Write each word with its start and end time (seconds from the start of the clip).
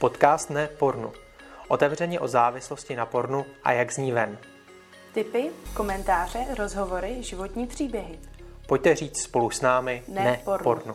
Podcast 0.00 0.50
ne 0.50 0.66
pornu. 0.66 1.12
Otevřeně 1.68 2.20
o 2.20 2.28
závislosti 2.28 2.96
na 2.96 3.06
pornu 3.06 3.46
a 3.64 3.72
jak 3.72 3.92
z 3.92 3.96
ní 3.96 4.12
ven. 4.12 4.38
Tipy, 5.14 5.50
komentáře, 5.74 6.46
rozhovory, 6.58 7.22
životní 7.22 7.66
příběhy. 7.66 8.18
Pojďte 8.66 8.94
říct 8.94 9.22
spolu 9.22 9.50
s 9.50 9.60
námi 9.60 10.02
Ne 10.08 10.24
ne, 10.24 10.40
pornu. 10.44 10.64
pornu. 10.64 10.94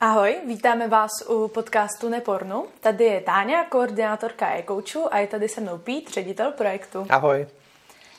Ahoj, 0.00 0.36
vítáme 0.46 0.88
vás 0.88 1.10
u 1.28 1.48
podcastu 1.48 2.08
Nepornu. 2.08 2.66
Tady 2.80 3.04
je 3.04 3.20
Táňa, 3.20 3.64
koordinátorka 3.64 4.56
e-coachu 4.56 5.14
a 5.14 5.18
je 5.18 5.26
tady 5.26 5.48
se 5.48 5.60
mnou 5.60 5.78
Pít, 5.78 6.10
ředitel 6.10 6.52
projektu. 6.52 7.06
Ahoj. 7.10 7.46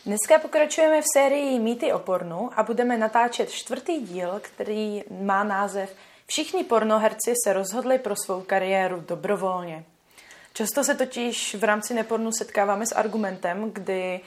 Dneska 0.05 0.39
pokračujeme 0.39 1.01
v 1.01 1.05
sérii 1.13 1.59
Mýty 1.59 1.93
o 1.93 1.99
pornu 1.99 2.49
a 2.55 2.63
budeme 2.63 2.97
natáčet 2.97 3.51
čtvrtý 3.51 4.01
díl, 4.01 4.39
který 4.41 5.03
má 5.21 5.43
název 5.43 5.95
Všichni 6.27 6.63
pornoherci 6.63 7.33
se 7.43 7.53
rozhodli 7.53 7.99
pro 7.99 8.15
svou 8.15 8.41
kariéru 8.41 9.03
dobrovolně. 9.07 9.83
Často 10.53 10.83
se 10.83 10.95
totiž 10.95 11.55
v 11.55 11.63
rámci 11.63 11.93
nepornu 11.93 12.31
setkáváme 12.31 12.85
s 12.85 12.95
argumentem, 12.95 13.71
kdy 13.71 14.19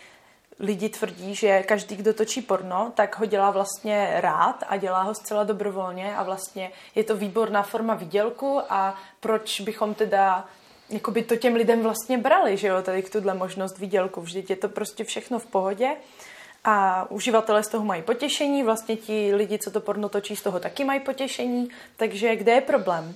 lidi 0.59 0.89
tvrdí, 0.89 1.35
že 1.35 1.63
každý, 1.63 1.97
kdo 1.97 2.15
točí 2.15 2.43
porno, 2.43 2.93
tak 2.95 3.19
ho 3.19 3.27
dělá 3.27 3.51
vlastně 3.51 4.11
rád 4.15 4.65
a 4.69 4.77
dělá 4.77 5.03
ho 5.03 5.15
zcela 5.15 5.45
dobrovolně 5.45 6.17
a 6.17 6.23
vlastně 6.23 6.71
je 6.95 7.05
to 7.05 7.17
výborná 7.17 7.63
forma 7.63 7.95
výdělku 7.95 8.61
a 8.69 8.95
proč 9.21 9.61
bychom 9.61 9.95
teda 9.95 10.49
jakoby 10.91 11.23
to 11.23 11.37
těm 11.37 11.55
lidem 11.55 11.83
vlastně 11.83 12.19
brali, 12.19 12.57
že 12.57 12.69
jo, 12.69 12.83
tady 12.83 13.03
tuhle 13.03 13.35
možnost 13.35 13.79
výdělku. 13.79 14.21
Vždyť 14.21 14.51
je 14.51 14.57
to 14.57 14.69
prostě 14.69 15.05
všechno 15.05 15.39
v 15.39 15.47
pohodě 15.47 15.97
a 16.71 17.07
uživatelé 17.11 17.63
z 17.63 17.69
toho 17.69 17.85
mají 17.85 18.03
potěšení, 18.03 18.63
vlastně 18.63 18.97
ti 18.97 19.35
lidi, 19.35 19.59
co 19.59 19.71
to 19.71 19.81
porno 19.81 20.09
točí, 20.09 20.37
z 20.37 20.43
toho 20.43 20.61
taky 20.61 20.85
mají 20.85 21.01
potěšení, 21.01 21.69
takže 21.97 22.37
kde 22.37 22.53
je 22.53 22.61
problém? 22.61 23.15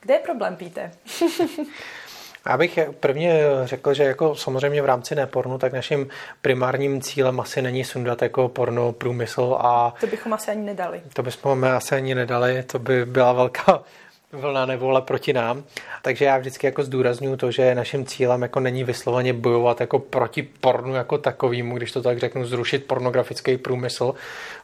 Kde 0.00 0.14
je 0.14 0.20
problém, 0.20 0.56
Píte? 0.56 0.92
Já 2.46 2.56
bych 2.58 2.78
prvně 3.00 3.40
řekl, 3.64 3.94
že 3.94 4.04
jako 4.04 4.34
samozřejmě 4.34 4.82
v 4.82 4.84
rámci 4.84 5.14
nepornu, 5.14 5.58
tak 5.58 5.72
naším 5.72 6.08
primárním 6.42 7.00
cílem 7.02 7.40
asi 7.40 7.62
není 7.62 7.84
sundat 7.84 8.22
jako 8.22 8.48
porno 8.48 8.92
průmysl 8.92 9.56
a 9.60 9.94
To 10.00 10.06
bychom 10.06 10.32
asi 10.32 10.50
ani 10.50 10.62
nedali. 10.62 11.02
to 11.12 11.22
bychom 11.22 11.64
asi 11.64 11.94
ani 11.94 12.14
nedali, 12.14 12.62
to 12.62 12.78
by 12.78 13.06
byla 13.06 13.32
velká 13.32 13.82
vlna 14.34 14.66
nevole 14.66 15.02
proti 15.02 15.32
nám. 15.32 15.64
Takže 16.02 16.24
já 16.24 16.38
vždycky 16.38 16.66
jako 16.66 16.82
zdůraznuju 16.82 17.36
to, 17.36 17.50
že 17.50 17.74
naším 17.74 18.06
cílem 18.06 18.42
jako 18.42 18.60
není 18.60 18.84
vysloveně 18.84 19.32
bojovat 19.32 19.80
jako 19.80 19.98
proti 19.98 20.42
pornu 20.42 20.94
jako 20.94 21.18
takovýmu, 21.18 21.76
když 21.76 21.92
to 21.92 22.02
tak 22.02 22.18
řeknu, 22.18 22.46
zrušit 22.46 22.84
pornografický 22.84 23.56
průmysl. 23.56 24.14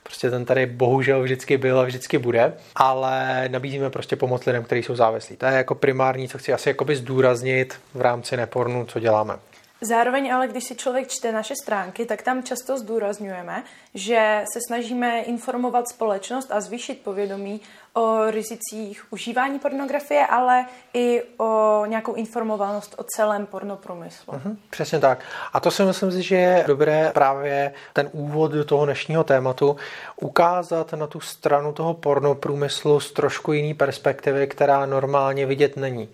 Prostě 0.03 0.31
ten 0.31 0.45
tady 0.45 0.67
bohužel 0.67 1.23
vždycky 1.23 1.57
byl 1.59 1.81
a 1.81 1.85
vždycky 1.85 2.19
bude, 2.19 2.53
ale 2.75 3.45
nabízíme 3.49 3.91
prostě 3.91 4.17
pomoc 4.17 4.47
lidem, 4.47 4.65
kteří 4.65 4.83
jsou 4.83 4.95
závislí. 4.95 5.37
To 5.37 5.47
je 5.47 5.53
jako 5.53 5.75
primární, 5.75 6.29
co 6.29 6.39
chci 6.39 6.53
asi 6.53 6.69
jakoby 6.69 6.97
zdůraznit 6.97 7.81
v 7.95 8.01
rámci 8.01 8.37
nepornu, 8.37 8.85
co 8.85 9.01
děláme. 9.01 9.37
Zároveň 9.83 10.33
ale, 10.33 10.49
když 10.49 10.65
si 10.65 10.75
člověk 10.75 11.09
čte 11.09 11.33
naše 11.33 11.55
stránky, 11.63 12.07
tak 12.07 12.23
tam 12.23 12.43
často 12.43 12.79
zdůrazňujeme, 12.79 13.65
že 13.95 14.45
se 14.53 14.59
snažíme 14.69 15.21
informovat 15.21 15.89
společnost 15.89 16.53
a 16.53 16.61
zvýšit 16.61 17.01
povědomí 17.05 17.61
o 17.93 18.31
rizicích 18.31 19.05
užívání 19.11 19.59
pornografie, 19.59 20.27
ale 20.27 20.65
i 20.95 21.23
o 21.39 21.83
nějakou 21.87 22.15
informovanost 22.15 22.95
o 22.99 23.05
celém 23.05 23.47
pornoprůmyslu. 23.47 24.35
Mhm, 24.35 24.59
přesně 24.71 24.99
tak. 24.99 25.19
A 25.53 25.61
to 25.61 25.71
si 25.71 25.83
myslím, 25.83 26.23
že 26.23 26.37
je 26.37 26.65
dobré 26.67 27.11
právě 27.15 27.73
ten 27.93 28.09
úvod 28.13 28.53
do 28.53 28.65
toho 28.65 28.85
dnešního 28.85 29.25
tématu 29.25 29.77
ukázat 30.17 30.93
na 30.93 31.07
tu 31.07 31.21
stranu 31.21 31.73
toho 31.73 31.95
pornoprůmyslu 31.95 33.01
z 33.01 33.13
trošku 33.13 33.53
jiný 33.53 33.75
perspektivy, 33.75 34.47
která 34.47 34.87
normálně 34.87 35.47
vidět 35.47 35.77
není. 35.77 36.09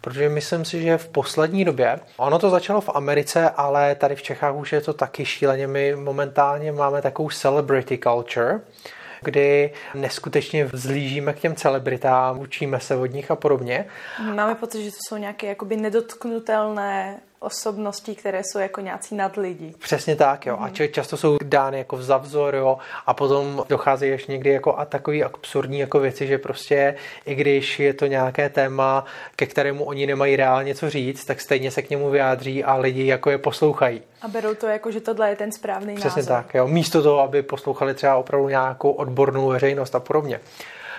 Protože 0.00 0.28
myslím 0.28 0.64
si, 0.64 0.82
že 0.82 0.98
v 0.98 1.08
poslední 1.08 1.64
době, 1.64 2.00
ono 2.16 2.38
to 2.38 2.50
začalo 2.50 2.80
v 2.80 2.88
Americe, 2.88 3.50
ale 3.50 3.94
tady 3.94 4.16
v 4.16 4.22
Čechách 4.22 4.54
už 4.54 4.72
je 4.72 4.80
to 4.80 4.92
taky 4.92 5.24
šíleně. 5.24 5.66
My 5.66 5.96
momentálně 5.96 6.72
máme 6.72 7.02
takovou 7.02 7.30
celebrity 7.30 7.98
culture, 7.98 8.60
kdy 9.22 9.72
neskutečně 9.94 10.64
vzlížíme 10.64 11.32
k 11.32 11.38
těm 11.38 11.54
celebritám, 11.54 12.38
učíme 12.38 12.80
se 12.80 12.96
od 12.96 13.06
nich 13.06 13.30
a 13.30 13.36
podobně. 13.36 13.86
Máme 14.34 14.54
pocit, 14.54 14.84
že 14.84 14.90
to 14.90 14.96
jsou 15.08 15.16
nějaké 15.16 15.46
jakoby 15.46 15.76
nedotknutelné 15.76 17.20
osobnosti, 17.40 18.14
které 18.14 18.42
jsou 18.44 18.58
jako 18.58 18.80
nějací 18.80 19.14
nadlidi. 19.14 19.74
Přesně 19.78 20.16
tak, 20.16 20.46
jo. 20.46 20.56
A 20.60 20.68
č- 20.68 20.88
často 20.88 21.16
jsou 21.16 21.38
dány 21.44 21.78
jako 21.78 22.02
za 22.02 22.16
vzor, 22.16 22.54
jo. 22.54 22.78
A 23.06 23.14
potom 23.14 23.64
dochází 23.68 24.08
ještě 24.08 24.32
někdy 24.32 24.50
jako 24.50 24.78
a 24.78 24.84
takový 24.84 25.24
absurdní 25.24 25.78
jako 25.78 26.00
věci, 26.00 26.26
že 26.26 26.38
prostě 26.38 26.94
i 27.26 27.34
když 27.34 27.80
je 27.80 27.94
to 27.94 28.06
nějaké 28.06 28.48
téma, 28.48 29.04
ke 29.36 29.46
kterému 29.46 29.84
oni 29.84 30.06
nemají 30.06 30.36
reálně 30.36 30.74
co 30.74 30.90
říct, 30.90 31.24
tak 31.24 31.40
stejně 31.40 31.70
se 31.70 31.82
k 31.82 31.90
němu 31.90 32.10
vyjádří 32.10 32.64
a 32.64 32.76
lidi 32.76 33.06
jako 33.06 33.30
je 33.30 33.38
poslouchají. 33.38 34.02
A 34.22 34.28
berou 34.28 34.54
to 34.54 34.66
jako, 34.66 34.90
že 34.90 35.00
tohle 35.00 35.30
je 35.30 35.36
ten 35.36 35.52
správný 35.52 35.94
Přesně 35.94 36.22
názor. 36.22 36.36
tak, 36.36 36.54
jo. 36.54 36.68
Místo 36.68 37.02
toho, 37.02 37.20
aby 37.20 37.42
poslouchali 37.42 37.94
třeba 37.94 38.16
opravdu 38.16 38.48
nějakou 38.48 38.90
odbornou 38.90 39.48
veřejnost 39.48 39.94
a 39.94 40.00
podobně. 40.00 40.40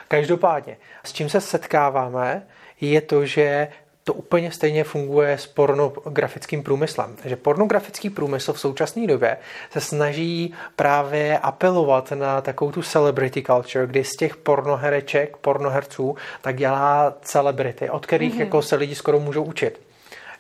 Každopádně, 0.08 0.78
s 1.04 1.14
čím 1.14 1.30
se 1.30 1.42
setkáváme, 1.42 2.48
je 2.82 3.02
to, 3.02 3.26
že 3.26 3.68
to 4.04 4.14
úplně 4.14 4.52
stejně 4.52 4.84
funguje 4.84 5.38
s 5.38 5.48
pornografickým 5.48 6.64
průmyslem. 6.64 7.16
Že 7.26 7.36
pornografický 7.36 8.10
průmysl 8.10 8.54
v 8.54 8.60
současné 8.60 9.08
době 9.08 9.38
se 9.72 9.82
snaží 9.82 10.54
právě 10.76 11.40
apelovat 11.40 12.12
na 12.12 12.42
takovou 12.42 12.72
tu 12.72 12.82
celebrity 12.82 13.44
culture, 13.44 13.88
kdy 13.88 14.04
z 14.04 14.16
těch 14.16 14.38
pornohereček, 14.38 15.38
pornoherců, 15.38 16.16
tak 16.42 16.56
dělá 16.56 17.14
celebrity, 17.22 17.90
od 17.90 18.06
kterých 18.06 18.36
mm-hmm. 18.36 18.40
jako 18.40 18.62
se 18.62 18.76
lidi 18.76 18.96
skoro 18.96 19.20
můžou 19.20 19.44
učit. 19.44 19.82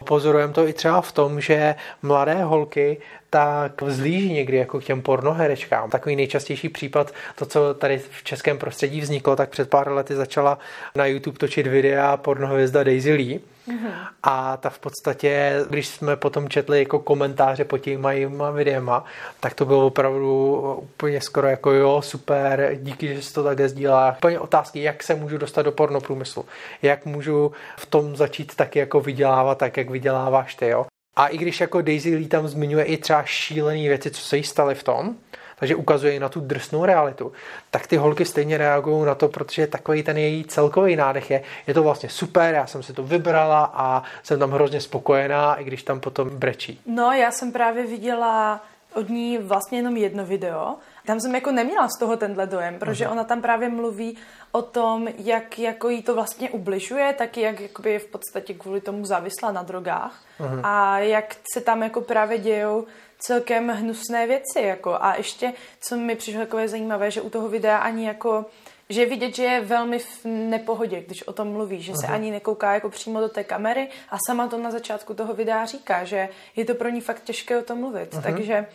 Pozorujeme 0.05 0.53
to 0.53 0.67
i 0.67 0.73
třeba 0.73 1.01
v 1.01 1.11
tom, 1.11 1.41
že 1.41 1.75
mladé 2.01 2.43
holky 2.43 2.97
tak 3.33 3.81
vzlíží 3.81 4.33
někdy 4.33 4.57
jako 4.57 4.79
k 4.79 4.83
těm 4.83 5.01
pornoherečkám. 5.01 5.89
Takový 5.89 6.15
nejčastější 6.15 6.69
případ, 6.69 7.11
to, 7.35 7.45
co 7.45 7.73
tady 7.73 7.97
v 7.97 8.23
českém 8.23 8.57
prostředí 8.57 9.01
vzniklo, 9.01 9.35
tak 9.35 9.49
před 9.49 9.69
pár 9.69 9.91
lety 9.91 10.15
začala 10.15 10.59
na 10.95 11.05
YouTube 11.05 11.37
točit 11.37 11.67
videa 11.67 12.17
pornohvězda 12.17 12.83
Daisy 12.83 13.13
Lee. 13.13 13.39
Mm-hmm. 13.67 13.91
A 14.23 14.57
ta 14.57 14.69
v 14.69 14.79
podstatě, 14.79 15.53
když 15.69 15.87
jsme 15.87 16.15
potom 16.15 16.49
četli 16.49 16.79
jako 16.79 16.99
komentáře 16.99 17.65
pod 17.65 17.77
těma 17.77 18.11
jejíma 18.11 18.51
videema, 18.51 19.05
tak 19.39 19.53
to 19.53 19.65
bylo 19.65 19.85
opravdu 19.85 20.55
úplně 20.81 21.21
skoro 21.21 21.47
jako 21.47 21.71
jo, 21.71 22.01
super, 22.01 22.77
díky, 22.81 23.15
že 23.15 23.21
se 23.21 23.33
to 23.33 23.43
takhle 23.43 23.69
sdílá. 23.69 24.15
Úplně 24.17 24.39
otázky, 24.39 24.81
jak 24.81 25.03
se 25.03 25.15
můžu 25.15 25.37
dostat 25.37 25.61
do 25.61 25.71
pornoprůmyslu, 25.71 26.45
jak 26.81 27.05
můžu 27.05 27.51
v 27.77 27.85
tom 27.85 28.15
začít 28.15 28.55
taky 28.55 28.79
jako 28.79 29.01
vydělávat, 29.01 29.57
tak 29.57 29.77
jak 29.77 29.89
vyděláváš 29.89 30.55
ty, 30.55 30.67
jo. 30.67 30.85
A 31.15 31.27
i 31.27 31.37
když 31.37 31.61
jako 31.61 31.81
Daisy 31.81 32.15
Lee 32.15 32.27
tam 32.27 32.47
zmiňuje 32.47 32.83
i 32.83 32.97
třeba 32.97 33.23
šílené 33.23 33.81
věci, 33.81 34.11
co 34.11 34.21
se 34.21 34.37
jí 34.37 34.43
staly 34.43 34.75
v 34.75 34.83
tom, 34.83 35.15
takže 35.59 35.75
ukazuje 35.75 36.19
na 36.19 36.29
tu 36.29 36.39
drsnou 36.39 36.85
realitu, 36.85 37.31
tak 37.71 37.87
ty 37.87 37.97
holky 37.97 38.25
stejně 38.25 38.57
reagují 38.57 39.05
na 39.05 39.15
to, 39.15 39.27
protože 39.27 39.67
takový 39.67 40.03
ten 40.03 40.17
její 40.17 40.43
celkový 40.43 40.95
nádech 40.95 41.31
je, 41.31 41.43
je 41.67 41.73
to 41.73 41.83
vlastně 41.83 42.09
super, 42.09 42.53
já 42.53 42.67
jsem 42.67 42.83
si 42.83 42.93
to 42.93 43.03
vybrala 43.03 43.71
a 43.73 44.03
jsem 44.23 44.39
tam 44.39 44.51
hrozně 44.51 44.81
spokojená, 44.81 45.55
i 45.55 45.63
když 45.63 45.83
tam 45.83 45.99
potom 45.99 46.29
brečí. 46.29 46.81
No, 46.85 47.11
já 47.11 47.31
jsem 47.31 47.51
právě 47.51 47.87
viděla 47.87 48.61
od 48.95 49.09
ní 49.09 49.37
vlastně 49.37 49.77
jenom 49.79 49.97
jedno 49.97 50.25
video. 50.25 50.75
Tam 51.05 51.19
jsem 51.19 51.35
jako 51.35 51.51
neměla 51.51 51.87
z 51.87 51.99
toho 51.99 52.17
tenhle 52.17 52.47
dojem, 52.47 52.79
protože 52.79 53.07
ona 53.07 53.23
tam 53.23 53.41
právě 53.41 53.69
mluví 53.69 54.17
o 54.51 54.61
tom, 54.61 55.07
jak 55.17 55.59
jako 55.59 55.89
jí 55.89 56.01
to 56.03 56.15
vlastně 56.15 56.49
ubližuje, 56.49 57.13
taky 57.13 57.41
jak 57.41 57.59
jakoby 57.59 57.91
je 57.91 57.99
v 57.99 58.05
podstatě 58.05 58.53
kvůli 58.53 58.81
tomu 58.81 59.05
závislá 59.05 59.51
na 59.51 59.63
drogách 59.63 60.23
a 60.63 60.99
jak 60.99 61.35
se 61.53 61.61
tam 61.61 61.83
jako 61.83 62.01
právě 62.01 62.37
dějou 62.37 62.85
celkem 63.19 63.67
hnusné 63.67 64.27
věci. 64.27 64.61
Jako. 64.61 64.97
A 65.01 65.15
ještě, 65.15 65.53
co 65.79 65.97
mi 65.97 66.15
přišlo 66.15 66.41
takové 66.41 66.67
zajímavé, 66.67 67.11
že 67.11 67.21
u 67.21 67.29
toho 67.29 67.49
videa 67.49 67.77
ani 67.77 68.07
jako 68.07 68.45
že 68.89 69.01
je 69.01 69.09
vidět, 69.09 69.35
že 69.35 69.43
je 69.43 69.61
velmi 69.61 69.99
v 69.99 70.25
nepohodě, 70.25 71.03
když 71.05 71.27
o 71.27 71.33
tom 71.33 71.47
mluví, 71.47 71.81
že 71.81 71.93
se 72.01 72.07
ani 72.07 72.31
nekouká 72.31 72.73
jako 72.73 72.89
přímo 72.89 73.19
do 73.19 73.29
té 73.29 73.43
kamery 73.43 73.87
a 74.09 74.17
sama 74.27 74.47
to 74.47 74.57
na 74.57 74.71
začátku 74.71 75.13
toho 75.13 75.33
videa 75.33 75.65
říká, 75.65 76.03
že 76.03 76.29
je 76.55 76.65
to 76.65 76.75
pro 76.75 76.89
ní 76.89 77.01
fakt 77.01 77.23
těžké 77.23 77.57
o 77.57 77.61
tom 77.61 77.79
mluvit. 77.79 78.15
Takže 78.23 78.65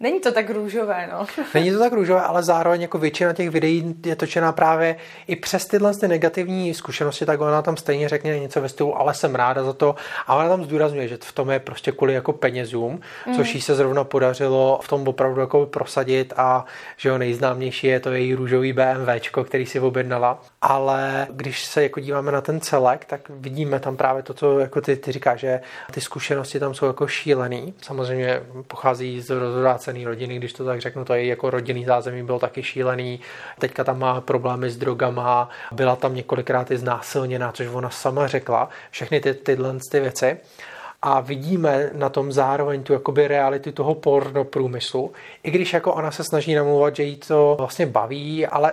není 0.00 0.20
to 0.20 0.32
tak 0.32 0.50
růžové, 0.50 1.08
no. 1.12 1.26
Není 1.54 1.70
to 1.70 1.78
tak 1.78 1.92
růžové, 1.92 2.20
ale 2.20 2.42
zároveň 2.42 2.82
jako 2.82 2.98
většina 2.98 3.32
těch 3.32 3.50
videí 3.50 3.94
je 4.06 4.16
točená 4.16 4.52
právě 4.52 4.96
i 5.26 5.36
přes 5.36 5.66
tyhle 5.66 5.94
ty 5.94 6.08
negativní 6.08 6.74
zkušenosti, 6.74 7.26
tak 7.26 7.40
ona 7.40 7.62
tam 7.62 7.76
stejně 7.76 8.08
řekne 8.08 8.38
něco 8.38 8.60
ve 8.60 8.68
stylu, 8.68 8.98
ale 8.98 9.14
jsem 9.14 9.34
ráda 9.34 9.64
za 9.64 9.72
to. 9.72 9.94
A 10.26 10.36
ona 10.36 10.48
tam 10.48 10.64
zdůrazňuje, 10.64 11.08
že 11.08 11.18
v 11.20 11.32
tom 11.32 11.50
je 11.50 11.58
prostě 11.58 11.92
kvůli 11.92 12.14
jako 12.14 12.32
penězům, 12.32 13.00
mm. 13.26 13.34
což 13.34 13.54
jí 13.54 13.60
se 13.60 13.74
zrovna 13.74 14.04
podařilo 14.04 14.80
v 14.82 14.88
tom 14.88 15.08
opravdu 15.08 15.40
jako 15.40 15.66
prosadit 15.66 16.32
a 16.36 16.64
že 16.96 17.08
jo, 17.08 17.18
nejznámější 17.18 17.86
je 17.86 18.00
to 18.00 18.12
její 18.12 18.34
růžový 18.34 18.72
BMWčko, 18.72 19.44
který 19.44 19.66
si 19.66 19.80
objednala. 19.80 20.42
Ale 20.62 21.26
když 21.30 21.64
se 21.64 21.82
jako 21.82 22.00
díváme 22.00 22.32
na 22.32 22.40
ten 22.40 22.60
celek, 22.60 23.04
tak 23.04 23.20
vidíme 23.28 23.80
tam 23.80 23.96
právě 23.96 24.22
to, 24.22 24.34
co 24.34 24.58
jako 24.58 24.80
ty, 24.80 24.96
ty 24.96 25.12
říkáš, 25.12 25.40
že 25.40 25.60
ty 25.92 26.00
zkušenosti 26.00 26.60
tam 26.60 26.74
jsou 26.74 26.86
jako 26.86 27.06
šílený. 27.06 27.74
Samozřejmě 27.82 28.42
pochází 28.66 29.20
z 29.20 29.30
rozhodáce 29.30 29.89
roztřísený 29.90 30.04
rodiny, 30.04 30.36
když 30.36 30.52
to 30.52 30.64
tak 30.64 30.80
řeknu, 30.80 31.04
to 31.04 31.14
je 31.14 31.26
jako 31.26 31.50
rodinný 31.50 31.84
zázemí 31.84 32.22
bylo 32.22 32.38
taky 32.38 32.62
šílený. 32.62 33.20
Teďka 33.58 33.84
tam 33.84 33.98
má 33.98 34.20
problémy 34.20 34.70
s 34.70 34.76
drogama, 34.76 35.48
byla 35.72 35.96
tam 35.96 36.14
několikrát 36.14 36.70
i 36.70 36.76
znásilněná, 36.76 37.52
což 37.52 37.66
ona 37.66 37.90
sama 37.90 38.26
řekla. 38.26 38.68
Všechny 38.90 39.20
ty, 39.20 39.34
tyhle 39.34 39.74
ty 39.90 40.00
věci 40.00 40.38
a 41.02 41.20
vidíme 41.20 41.90
na 41.92 42.08
tom 42.08 42.32
zároveň 42.32 42.82
tu 42.82 42.92
jakoby 42.92 43.28
realitu 43.28 43.72
toho 43.72 43.94
porno 43.94 44.44
průmyslu, 44.44 45.12
i 45.42 45.50
když 45.50 45.72
jako 45.72 45.94
ona 45.94 46.10
se 46.10 46.24
snaží 46.24 46.54
namluvat, 46.54 46.96
že 46.96 47.02
jí 47.02 47.16
to 47.16 47.56
vlastně 47.58 47.86
baví, 47.86 48.46
ale 48.46 48.72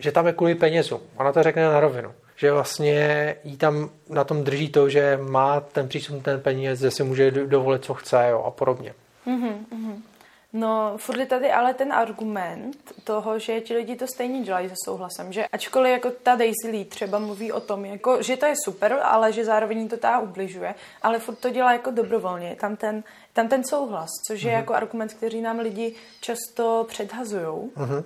že 0.00 0.12
tam 0.12 0.26
je 0.26 0.32
kvůli 0.32 0.54
penězům. 0.54 1.00
Ona 1.16 1.32
to 1.32 1.42
řekne 1.42 1.62
na 1.62 1.80
rovinu. 1.80 2.12
Že 2.36 2.52
vlastně 2.52 3.36
jí 3.44 3.56
tam 3.56 3.90
na 4.08 4.24
tom 4.24 4.44
drží 4.44 4.68
to, 4.68 4.88
že 4.88 5.18
má 5.22 5.60
ten 5.60 5.88
přístup 5.88 6.22
ten 6.22 6.40
peněz, 6.40 6.80
že 6.80 6.90
si 6.90 7.04
může 7.04 7.30
dovolit, 7.30 7.84
co 7.84 7.94
chce 7.94 8.28
jo, 8.30 8.42
a 8.46 8.50
podobně. 8.50 8.94
Mm-hmm, 9.26 9.54
mm-hmm. 9.72 10.11
No, 10.52 10.94
furt 10.96 11.18
je 11.18 11.26
tady 11.26 11.52
ale 11.52 11.74
ten 11.74 11.92
argument 11.92 12.92
toho, 13.04 13.38
že 13.38 13.60
ti 13.60 13.76
lidi 13.76 13.96
to 13.96 14.06
stejně 14.06 14.42
dělají 14.42 14.68
se 14.68 14.74
souhlasem, 14.84 15.32
že 15.32 15.46
ačkoliv 15.46 15.92
jako 15.92 16.10
ta 16.22 16.36
Daisy 16.36 16.70
Lee 16.70 16.84
třeba 16.84 17.18
mluví 17.18 17.52
o 17.52 17.60
tom, 17.60 17.84
jako, 17.84 18.22
že 18.22 18.36
to 18.36 18.46
je 18.46 18.54
super, 18.64 19.00
ale 19.02 19.32
že 19.32 19.44
zároveň 19.44 19.88
to 19.88 19.96
tá 19.96 20.20
ubližuje, 20.20 20.74
ale 21.02 21.18
furt 21.18 21.34
to 21.34 21.50
dělá 21.50 21.72
jako 21.72 21.90
dobrovolně, 21.90 22.56
tam 22.60 22.76
ten, 22.76 23.04
tam 23.32 23.48
ten 23.48 23.64
souhlas, 23.64 24.10
což 24.28 24.42
je 24.42 24.52
uh-huh. 24.52 24.56
jako 24.56 24.74
argument, 24.74 25.14
který 25.14 25.40
nám 25.40 25.58
lidi 25.58 25.94
často 26.20 26.86
předhazují. 26.88 27.44
Uh-huh. 27.44 28.04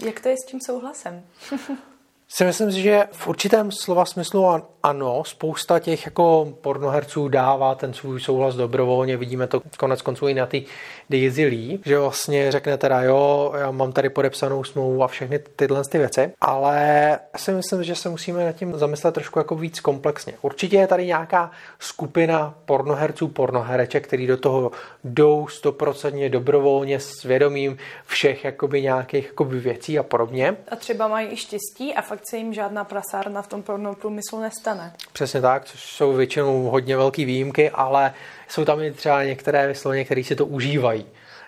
Jak 0.00 0.20
to 0.20 0.28
je 0.28 0.34
s 0.36 0.46
tím 0.50 0.60
souhlasem? 0.60 1.22
si 2.28 2.44
myslím, 2.44 2.70
že 2.70 3.08
v 3.12 3.28
určitém 3.28 3.72
slova 3.72 4.04
smyslu 4.04 4.46
ano, 4.82 5.22
spousta 5.24 5.78
těch 5.78 6.04
jako 6.04 6.52
pornoherců 6.60 7.28
dává 7.28 7.74
ten 7.74 7.94
svůj 7.94 8.20
souhlas 8.20 8.54
dobrovolně, 8.54 9.16
vidíme 9.16 9.46
to 9.46 9.62
konec 9.78 10.02
konců 10.02 10.28
i 10.28 10.34
na 10.34 10.46
ty 10.46 10.64
Daisy 11.10 11.44
Lee, 11.44 11.78
že 11.84 11.98
vlastně 11.98 12.52
řekne 12.52 12.76
teda 12.78 13.02
jo, 13.02 13.52
já 13.58 13.70
mám 13.70 13.92
tady 13.92 14.10
podepsanou 14.10 14.64
smlouvu 14.64 15.02
a 15.02 15.08
všechny 15.08 15.38
tyhle 15.56 15.82
ty 15.90 15.98
věci, 15.98 16.32
ale 16.40 17.18
já 17.32 17.38
si 17.38 17.52
myslím, 17.52 17.84
že 17.84 17.94
se 17.94 18.08
musíme 18.08 18.44
nad 18.44 18.52
tím 18.52 18.78
zamyslet 18.78 19.14
trošku 19.14 19.38
jako 19.38 19.54
víc 19.54 19.80
komplexně. 19.80 20.32
Určitě 20.42 20.76
je 20.76 20.86
tady 20.86 21.06
nějaká 21.06 21.50
skupina 21.78 22.54
pornoherců, 22.64 23.28
pornohereček, 23.28 24.06
který 24.06 24.26
do 24.26 24.36
toho 24.36 24.70
jdou 25.04 25.46
stoprocentně 25.46 26.28
dobrovolně 26.28 27.00
s 27.00 27.24
vědomím 27.24 27.78
všech 28.06 28.44
jakoby 28.44 28.82
nějakých 28.82 29.26
jakoby 29.26 29.60
věcí 29.60 29.98
a 29.98 30.02
podobně. 30.02 30.56
A 30.68 30.76
třeba 30.76 31.08
mají 31.08 31.28
i 31.32 31.36
štěstí 31.36 31.94
a 31.94 32.02
fakt 32.02 32.22
se 32.30 32.36
jim 32.36 32.54
žádná 32.54 32.84
prasárna 32.84 33.42
v 33.42 33.48
tom 33.48 33.62
porno 33.62 33.94
průmyslu 33.94 34.40
nestane. 34.40 34.92
Přesně 35.12 35.40
tak, 35.40 35.64
což 35.64 35.80
jsou 35.80 36.12
většinou 36.12 36.62
hodně 36.62 36.96
velké 36.96 37.24
výjimky, 37.24 37.70
ale 37.70 38.14
jsou 38.48 38.64
tam 38.64 38.80
i 38.80 38.90
třeba 38.90 39.24
některé 39.24 39.66
vysloveně, 39.66 40.04
které 40.04 40.24
si 40.24 40.36
to 40.36 40.46
užívají. 40.46 41.06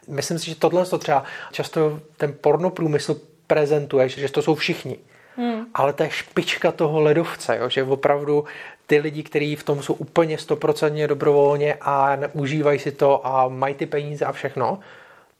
Myslím 0.09 0.39
si, 0.39 0.47
že 0.47 0.55
tohle 0.55 0.87
to 0.87 0.99
třeba 0.99 1.25
často 1.53 2.01
ten 2.17 2.35
porno 2.41 2.71
průmysl 2.71 3.21
prezentuje, 3.47 4.09
že 4.09 4.33
to 4.33 4.43
jsou 4.43 4.55
všichni. 4.55 4.99
Hmm. 5.37 5.67
Ale 5.75 5.93
to 5.93 6.03
je 6.03 6.11
špička 6.11 6.73
toho 6.73 7.01
ledovce, 7.01 7.57
jo? 7.57 7.69
že 7.69 7.83
opravdu 7.83 8.45
ty 8.87 8.99
lidi, 8.99 9.23
kteří 9.23 9.57
v 9.57 9.63
tom 9.63 9.83
jsou 9.83 9.95
úplně 9.95 10.39
stoprocentně 10.39 11.09
dobrovolně 11.09 11.75
a 11.81 12.19
užívají 12.33 12.79
si 12.79 12.93
to 12.93 13.27
a 13.27 13.49
mají 13.49 13.75
ty 13.75 13.87
peníze 13.87 14.25
a 14.25 14.33
všechno, 14.33 14.79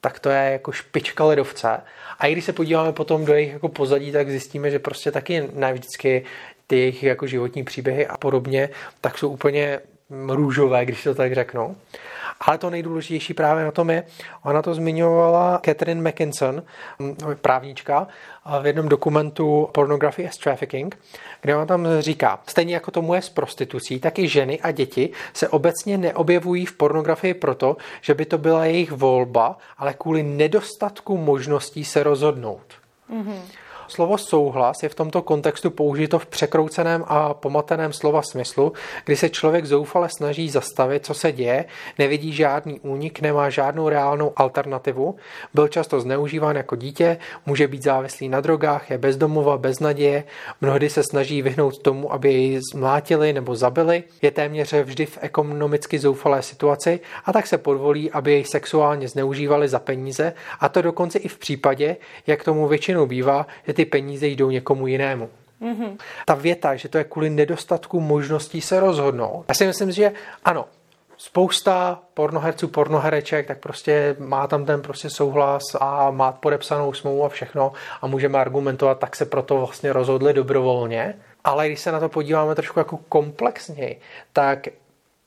tak 0.01 0.19
to 0.19 0.31
je 0.31 0.53
jako 0.53 0.73
špička 0.73 1.25
ledovce. 1.25 1.81
A 2.19 2.27
i 2.27 2.33
když 2.33 2.45
se 2.45 2.53
podíváme 2.53 2.93
potom 2.93 3.25
do 3.25 3.35
jejich 3.35 3.53
jako 3.53 3.69
pozadí, 3.69 4.13
tak 4.13 4.31
zjistíme, 4.31 4.71
že 4.71 4.79
prostě 4.79 5.11
taky 5.11 5.49
ne 5.55 5.73
vždycky 5.73 6.25
ty 6.67 6.79
jejich 6.79 7.03
jako 7.03 7.27
životní 7.27 7.65
příběhy 7.65 8.07
a 8.07 8.17
podobně, 8.17 8.69
tak 9.01 9.19
jsou 9.19 9.29
úplně 9.29 9.81
růžové, 10.29 10.85
když 10.85 11.03
to 11.03 11.15
tak 11.15 11.35
řeknu. 11.35 11.77
Ale 12.41 12.59
to 12.59 12.71
nejdůležitější 12.71 13.35
právě 13.35 13.65
na 13.65 13.71
tom 13.71 13.91
je, 13.91 14.05
ona 14.43 14.63
to 14.63 14.75
zmiňovala 14.75 15.61
Catherine 15.65 16.11
McKinson, 16.11 16.63
právnička, 17.41 18.07
v 18.63 18.67
jednom 18.67 18.89
dokumentu 18.89 19.69
Pornography 19.73 20.29
as 20.29 20.37
Trafficking, 20.37 20.99
kde 21.41 21.57
ona 21.57 21.67
tam 21.67 21.89
říká, 21.99 22.41
stejně 22.47 22.75
jako 22.75 22.91
tomu 22.91 23.15
je 23.15 23.23
s 23.23 23.29
prostitucí, 23.29 24.01
tak 24.01 24.19
i 24.19 24.29
ženy 24.29 24.61
a 24.61 24.71
děti 24.71 25.11
se 25.33 25.49
obecně 25.49 25.99
neobjevují 25.99 26.67
v 26.67 26.77
pornografii 26.77 27.35
proto, 27.35 27.77
že 28.01 28.15
by 28.15 28.25
to 28.25 28.39
byla 28.39 28.65
jejich 28.65 28.93
volba, 28.93 29.59
ale 29.79 29.95
kvůli 29.95 30.23
nedostatku 30.23 31.17
možností 31.17 31.85
se 31.85 32.03
rozhodnout. 32.03 32.75
Mm-hmm. 33.13 33.41
Slovo 33.91 34.19
souhlas 34.19 34.83
je 34.83 34.89
v 34.89 34.95
tomto 34.95 35.23
kontextu 35.23 35.71
použito 35.71 36.19
v 36.19 36.27
překrouceném 36.27 37.05
a 37.07 37.35
pomateném 37.35 37.93
slova 37.93 38.23
smyslu, 38.23 38.73
kdy 39.05 39.17
se 39.17 39.29
člověk 39.29 39.67
zoufale 39.67 40.09
snaží 40.17 40.51
zastavit, 40.51 41.07
co 41.07 41.15
se 41.15 41.33
děje, 41.33 41.65
nevidí 41.99 42.33
žádný 42.33 42.81
únik, 42.81 43.21
nemá 43.21 43.51
žádnou 43.51 43.89
reálnou 43.89 44.33
alternativu, 44.37 45.17
byl 45.55 45.69
často 45.69 46.01
zneužíván 46.01 46.57
jako 46.57 46.77
dítě, 46.77 47.19
může 47.47 47.69
být 47.69 47.83
závislý 47.83 48.29
na 48.29 48.41
drogách, 48.41 48.91
je 48.91 48.99
bezdomova, 48.99 49.59
bez 49.59 49.81
naděje, 49.81 50.25
mnohdy 50.61 50.91
se 50.91 51.03
snaží 51.03 51.43
vyhnout 51.43 51.79
tomu, 51.79 52.13
aby 52.13 52.33
jej 52.33 52.61
zmlátili 52.73 53.33
nebo 53.33 53.57
zabili, 53.57 54.05
je 54.23 54.31
téměř 54.31 54.73
vždy 54.73 55.07
v 55.07 55.19
ekonomicky 55.21 55.99
zoufalé 55.99 56.43
situaci 56.43 57.01
a 57.25 57.33
tak 57.33 57.47
se 57.47 57.59
podvolí, 57.59 58.11
aby 58.11 58.33
jej 58.33 58.45
sexuálně 58.45 59.09
zneužívali 59.09 59.69
za 59.69 59.79
peníze 59.79 60.33
a 60.61 60.69
to 60.69 60.83
dokonce 60.83 61.19
i 61.19 61.29
v 61.29 61.39
případě, 61.39 61.97
jak 62.27 62.45
tomu 62.45 62.69
většinou 62.69 63.07
bývá, 63.07 63.47
že 63.67 63.73
ty 63.80 63.80
peníze 63.85 64.27
jdou 64.27 64.51
někomu 64.51 64.87
jinému. 64.87 65.29
Mm-hmm. 65.63 65.97
Ta 66.27 66.35
věta, 66.35 66.77
že 66.77 66.89
to 66.89 66.99
je 66.99 67.05
kvůli 67.05 67.31
nedostatku 67.31 68.01
možností 68.01 68.61
se 68.61 68.81
rozhodnout. 68.81 69.45
Já 69.49 69.55
si 69.55 69.67
myslím, 69.67 69.93
že 69.93 70.13
ano, 70.45 70.65
spousta 71.17 72.01
pornoherců, 72.15 72.69
pornohereček, 72.69 73.47
tak 73.47 73.59
prostě 73.59 74.17
má 74.19 74.47
tam 74.47 74.65
ten 74.65 74.83
prostě 74.83 75.11
souhlas 75.11 75.63
a 75.81 76.11
má 76.11 76.33
podepsanou 76.33 76.93
smlouvu 76.93 77.25
a 77.25 77.29
všechno 77.29 77.73
a 78.03 78.07
můžeme 78.07 78.39
argumentovat, 78.39 78.99
tak 78.99 79.17
se 79.17 79.25
proto 79.25 79.57
vlastně 79.59 79.93
rozhodli 79.93 80.33
dobrovolně. 80.33 81.15
Ale 81.45 81.67
když 81.67 81.81
se 81.81 81.93
na 81.93 82.01
to 82.01 82.09
podíváme 82.09 82.55
trošku 82.55 82.79
jako 82.81 82.97
komplexněji, 83.09 84.01
tak 84.33 84.69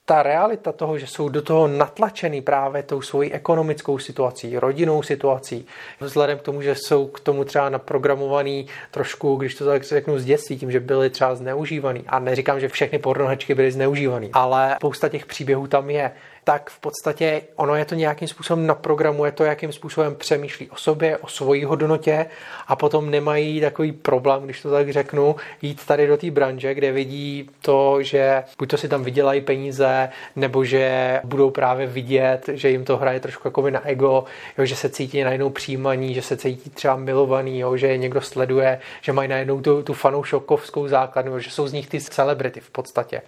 ta 0.05 0.23
realita 0.23 0.71
toho, 0.71 0.97
že 0.97 1.07
jsou 1.07 1.29
do 1.29 1.41
toho 1.41 1.67
natlačený 1.67 2.41
právě 2.41 2.83
tou 2.83 3.01
svojí 3.01 3.33
ekonomickou 3.33 3.97
situací, 3.97 4.59
rodinnou 4.59 5.03
situací, 5.03 5.65
vzhledem 5.99 6.37
k 6.37 6.41
tomu, 6.41 6.61
že 6.61 6.75
jsou 6.75 7.07
k 7.07 7.19
tomu 7.19 7.43
třeba 7.43 7.69
naprogramovaný 7.69 8.67
trošku, 8.91 9.35
když 9.35 9.55
to 9.55 9.65
tak 9.65 9.83
řeknu 9.83 10.19
z 10.19 10.25
dětství, 10.25 10.57
tím, 10.57 10.71
že 10.71 10.79
byly 10.79 11.09
třeba 11.09 11.35
zneužívaný. 11.35 12.03
A 12.07 12.19
neříkám, 12.19 12.59
že 12.59 12.67
všechny 12.67 12.99
pornohečky 12.99 13.55
byly 13.55 13.71
zneužívaný, 13.71 14.29
ale 14.33 14.75
spousta 14.75 15.09
těch 15.09 15.25
příběhů 15.25 15.67
tam 15.67 15.89
je 15.89 16.11
tak 16.43 16.69
v 16.69 16.79
podstatě 16.79 17.41
ono 17.55 17.75
je 17.75 17.85
to 17.85 17.95
nějakým 17.95 18.27
způsobem 18.27 18.67
naprogramuje 18.67 19.31
to, 19.31 19.43
jakým 19.43 19.71
způsobem 19.71 20.15
přemýšlí 20.15 20.69
o 20.69 20.75
sobě, 20.75 21.17
o 21.17 21.27
svojí 21.27 21.63
hodnotě 21.63 22.25
a 22.67 22.75
potom 22.75 23.11
nemají 23.11 23.61
takový 23.61 23.91
problém, 23.91 24.43
když 24.43 24.61
to 24.61 24.71
tak 24.71 24.89
řeknu, 24.89 25.35
jít 25.61 25.85
tady 25.85 26.07
do 26.07 26.17
té 26.17 26.31
branže, 26.31 26.73
kde 26.73 26.91
vidí 26.91 27.49
to, 27.61 28.03
že 28.03 28.43
buď 28.59 28.69
to 28.69 28.77
si 28.77 28.87
tam 28.89 29.03
vydělají 29.03 29.41
peníze, 29.41 30.09
nebo 30.35 30.65
že 30.65 31.21
budou 31.23 31.49
právě 31.49 31.87
vidět, 31.87 32.49
že 32.53 32.69
jim 32.69 32.85
to 32.85 32.97
hraje 32.97 33.19
trošku 33.19 33.47
jako 33.47 33.69
na 33.69 33.87
ego, 33.87 34.23
jo, 34.57 34.65
že 34.65 34.75
se 34.75 34.89
cítí 34.89 35.23
najednou 35.23 35.49
přijímaní, 35.49 36.13
že 36.13 36.21
se 36.21 36.37
cítí 36.37 36.69
třeba 36.69 36.95
milovaný, 36.95 37.59
jo, 37.59 37.77
že 37.77 37.87
je 37.87 37.97
někdo 37.97 38.21
sleduje, 38.21 38.79
že 39.01 39.13
mají 39.13 39.29
najednou 39.29 39.61
tu, 39.61 39.83
tu 39.83 39.93
fanoušokovskou 39.93 40.87
základnu, 40.87 41.39
že 41.39 41.51
jsou 41.51 41.67
z 41.67 41.73
nich 41.73 41.89
ty 41.89 42.01
celebrity 42.01 42.59
v 42.59 42.69
podstatě. 42.69 43.21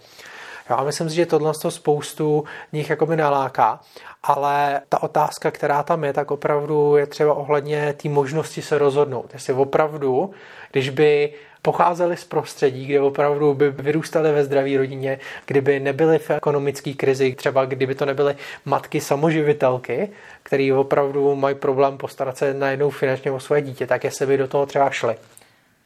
Já 0.70 0.84
myslím 0.84 1.10
si, 1.10 1.16
že 1.16 1.26
tohle 1.26 1.54
to 1.62 1.72
spoustu 1.72 2.44
nich 2.74 2.90
jakoby 2.90 3.16
naláká, 3.16 3.80
ale 4.24 4.82
ta 4.90 5.04
otázka, 5.04 5.52
která 5.52 5.84
tam 5.84 6.04
je, 6.04 6.14
tak 6.14 6.32
opravdu 6.32 6.96
je 6.96 7.08
třeba 7.08 7.34
ohledně 7.34 7.94
té 7.94 8.10
možnosti 8.10 8.62
se 8.62 8.78
rozhodnout. 8.78 9.34
Jestli 9.34 9.54
opravdu, 9.54 10.32
když 10.72 10.90
by 10.90 11.34
pocházeli 11.62 12.18
z 12.18 12.24
prostředí, 12.24 12.86
kde 12.86 13.02
opravdu 13.02 13.54
by 13.54 13.72
vyrůstali 13.72 14.32
ve 14.32 14.44
zdraví 14.44 14.78
rodině, 14.78 15.20
kdyby 15.46 15.80
nebyly 15.80 16.20
v 16.20 16.30
ekonomické 16.30 16.94
krizi, 16.94 17.36
třeba 17.36 17.66
kdyby 17.66 17.96
to 17.96 18.06
nebyly 18.06 18.36
matky 18.66 19.02
samoživitelky, 19.02 20.10
které 20.44 20.74
opravdu 20.74 21.36
mají 21.36 21.56
problém 21.56 21.98
postarat 21.98 22.38
se 22.38 22.54
najednou 22.54 22.90
finančně 22.90 23.32
o 23.32 23.40
své 23.40 23.62
dítě, 23.62 23.88
tak 23.88 24.04
jestli 24.04 24.26
by 24.26 24.38
do 24.38 24.48
toho 24.48 24.66
třeba 24.66 24.90
šli. 24.90 25.16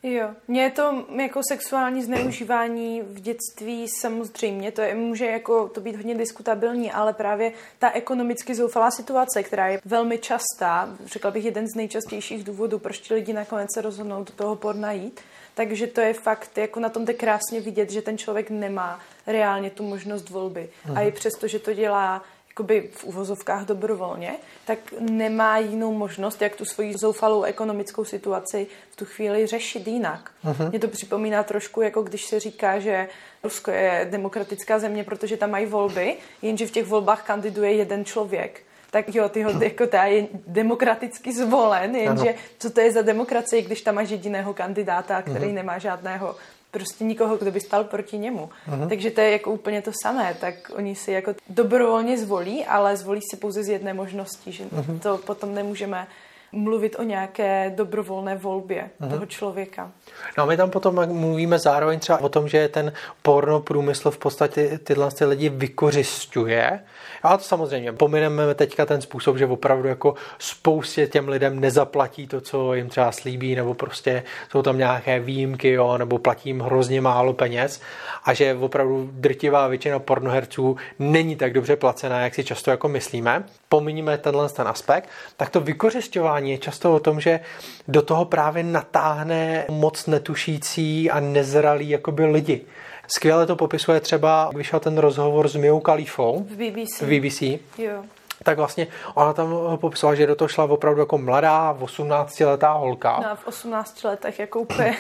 Jo, 0.04 0.30
mně 0.48 0.62
je 0.62 0.72
to 0.72 1.06
jako 1.22 1.42
sexuální 1.50 2.04
zneužívání 2.04 3.02
v 3.02 3.20
dětství 3.20 3.88
samozřejmě, 4.02 4.72
to 4.72 4.82
je, 4.82 4.96
může 4.96 5.26
jako 5.26 5.70
to 5.70 5.82
být 5.82 5.96
hodně 5.96 6.16
diskutabilní, 6.16 6.92
ale 6.92 7.14
právě 7.14 7.52
ta 7.80 7.92
ekonomicky 7.92 8.56
zoufalá 8.56 8.92
situace, 8.92 9.44
která 9.44 9.68
je 9.68 9.82
velmi 9.86 10.18
častá, 10.18 10.96
řekla 11.06 11.32
bych 11.32 11.46
jeden 11.46 11.68
z 11.68 11.76
nejčastějších 11.76 12.44
důvodů, 12.44 12.80
proč 12.80 13.00
ti 13.00 13.14
lidi 13.14 13.34
nakonec 13.34 13.68
se 13.74 13.82
rozhodnou 13.82 14.24
do 14.24 14.32
toho 14.32 14.56
porna 14.56 14.92
jít, 14.92 15.22
takže 15.54 15.88
to 15.88 16.02
je 16.02 16.14
fakt, 16.14 16.58
jako 16.58 16.80
na 16.80 16.90
tom 16.90 17.06
jde 17.06 17.14
krásně 17.14 17.62
vidět, 17.62 17.90
že 17.90 18.02
ten 18.02 18.18
člověk 18.18 18.50
nemá 18.50 19.00
reálně 19.28 19.70
tu 19.70 19.84
možnost 19.84 20.30
volby. 20.30 20.70
Aha. 20.86 21.00
A 21.00 21.02
i 21.02 21.12
přesto, 21.12 21.48
že 21.48 21.60
to 21.60 21.74
dělá 21.74 22.24
jakoby 22.60 22.90
v 22.92 23.04
uvozovkách 23.04 23.66
dobrovolně, 23.66 24.32
tak 24.66 24.80
nemá 25.00 25.58
jinou 25.58 25.94
možnost, 25.94 26.42
jak 26.42 26.56
tu 26.56 26.66
svoji 26.66 26.94
zoufalou 26.98 27.44
ekonomickou 27.44 28.06
situaci 28.06 28.68
v 28.92 28.96
tu 28.96 29.06
chvíli 29.06 29.48
řešit 29.48 29.88
jinak. 29.88 30.32
Uh-huh. 30.46 30.70
Mě 30.70 30.80
to 30.80 30.88
připomíná 30.88 31.44
trošku, 31.44 31.82
jako 31.82 32.02
když 32.02 32.26
se 32.26 32.40
říká, 32.40 32.80
že 32.80 33.08
Rusko 33.44 33.72
je 33.72 34.08
demokratická 34.12 34.80
země, 34.80 35.04
protože 35.04 35.38
tam 35.38 35.52
mají 35.52 35.66
volby, 35.66 36.18
jenže 36.42 36.68
v 36.68 36.72
těch 36.72 36.86
volbách 36.86 37.24
kandiduje 37.24 37.74
jeden 37.74 38.06
člověk. 38.06 38.62
tak 38.92 39.16
jo, 39.16 39.30
ty 39.30 39.44
ho 39.44 39.64
jako 39.64 39.88
ta 39.88 40.06
je 40.06 40.28
demokraticky 40.48 41.34
zvolen, 41.34 41.96
jenže 41.96 42.36
co 42.60 42.70
to 42.70 42.82
je 42.82 42.92
za 42.92 43.02
demokracie, 43.02 43.62
když 43.62 43.82
tam 43.82 43.96
máš 43.96 44.10
jediného 44.10 44.54
kandidáta, 44.54 45.22
který 45.22 45.46
mm-hmm. 45.46 45.54
nemá 45.54 45.78
žádného 45.78 46.36
prostě 46.72 47.04
nikoho, 47.04 47.38
kdo 47.38 47.52
by 47.52 47.60
stal 47.60 47.84
proti 47.84 48.18
němu. 48.18 48.50
Uh-huh. 48.70 48.90
Takže 48.90 49.12
to 49.12 49.22
je 49.22 49.32
jako 49.32 49.52
úplně 49.52 49.82
to 49.82 49.92
samé. 50.04 50.38
Tak 50.40 50.72
oni 50.76 50.96
si 50.96 51.12
jako 51.12 51.36
dobrovolně 51.50 52.18
zvolí, 52.18 52.66
ale 52.66 52.98
zvolí 52.98 53.22
si 53.32 53.38
pouze 53.38 53.64
z 53.64 53.68
jedné 53.68 53.94
možnosti, 53.94 54.52
že 54.52 54.64
uh-huh. 54.64 55.00
to 55.00 55.18
potom 55.18 55.56
nemůžeme 55.56 56.08
mluvit 56.52 56.96
o 57.00 57.04
nějaké 57.04 57.74
dobrovolné 57.76 58.36
volbě 58.36 58.90
uh-huh. 59.02 59.10
toho 59.10 59.26
člověka. 59.26 59.92
No 60.38 60.44
a 60.44 60.48
my 60.48 60.58
tam 60.58 60.70
potom 60.70 61.20
mluvíme 61.20 61.60
zároveň 61.60 62.00
třeba 62.00 62.22
o 62.22 62.30
tom, 62.30 62.48
že 62.48 62.68
ten 62.68 62.94
porno 63.22 63.60
průmysl 63.60 64.12
v 64.12 64.18
podstatě 64.18 64.80
tyhle 64.84 65.12
ty 65.12 65.26
lidi 65.26 65.50
vykořišťuje. 65.50 66.80
A 67.24 67.38
to 67.38 67.44
samozřejmě 67.44 67.94
pomineme 67.94 68.56
teďka 68.56 68.86
ten 68.86 69.02
způsob, 69.02 69.38
že 69.38 69.46
opravdu 69.46 69.88
jako 69.88 70.16
spoustě 70.40 71.08
těm 71.08 71.30
lidem 71.30 71.60
nezaplatí 71.60 72.28
to, 72.28 72.42
co 72.42 72.74
jim 72.74 72.90
třeba 72.90 73.12
slíbí, 73.12 73.56
nebo 73.56 73.74
prostě 73.74 74.24
jsou 74.52 74.62
tam 74.62 74.78
nějaké 74.78 75.20
výjimky, 75.20 75.72
jo, 75.72 75.98
nebo 75.98 76.18
platí 76.18 76.50
jim 76.50 76.60
hrozně 76.60 77.02
málo 77.02 77.34
peněz 77.34 77.82
a 78.24 78.34
že 78.34 78.56
opravdu 78.56 79.10
drtivá 79.14 79.68
většina 79.68 80.00
pornoherců 80.00 80.78
není 81.00 81.36
tak 81.36 81.54
dobře 81.54 81.76
placená, 81.76 82.22
jak 82.22 82.36
si 82.36 82.44
často 82.44 82.72
jako 82.72 82.88
myslíme. 82.88 83.44
Pominíme 83.70 84.18
tenhle 84.18 84.50
ten 84.50 84.68
aspekt, 84.68 85.10
tak 85.38 85.50
to 85.50 85.60
vykořišťování 85.60 86.39
je 86.46 86.58
často 86.58 86.96
o 86.96 87.00
tom, 87.00 87.20
že 87.20 87.40
do 87.88 88.02
toho 88.02 88.26
právě 88.26 88.64
natáhne 88.64 89.66
moc 89.70 90.06
netušící 90.06 91.12
a 91.12 91.20
nezralí 91.20 91.90
jakoby 91.90 92.26
lidi. 92.26 92.62
Skvěle 93.08 93.46
to 93.46 93.56
popisuje 93.56 94.00
třeba, 94.00 94.52
vyšel 94.56 94.80
ten 94.80 94.98
rozhovor 94.98 95.48
s 95.48 95.56
Miou 95.56 95.80
Kalifou 95.80 96.46
v 96.50 96.56
BBC. 96.56 97.02
V 97.02 97.20
BBC. 97.20 97.42
Jo. 97.78 98.04
Tak 98.44 98.58
vlastně 98.58 98.88
ona 99.14 99.34
tam 99.34 99.54
popisovala, 99.76 100.16
že 100.16 100.28
do 100.28 100.36
toho 100.36 100.48
šla 100.48 100.64
opravdu 100.64 101.00
jako 101.00 101.18
mladá, 101.18 101.78
18-letá 101.80 102.74
holka. 102.74 103.20
No 103.24 103.32
a 103.32 103.36
v 103.36 103.48
18 103.48 104.04
letech 104.04 104.40
jako 104.40 104.60
úplně 104.60 104.98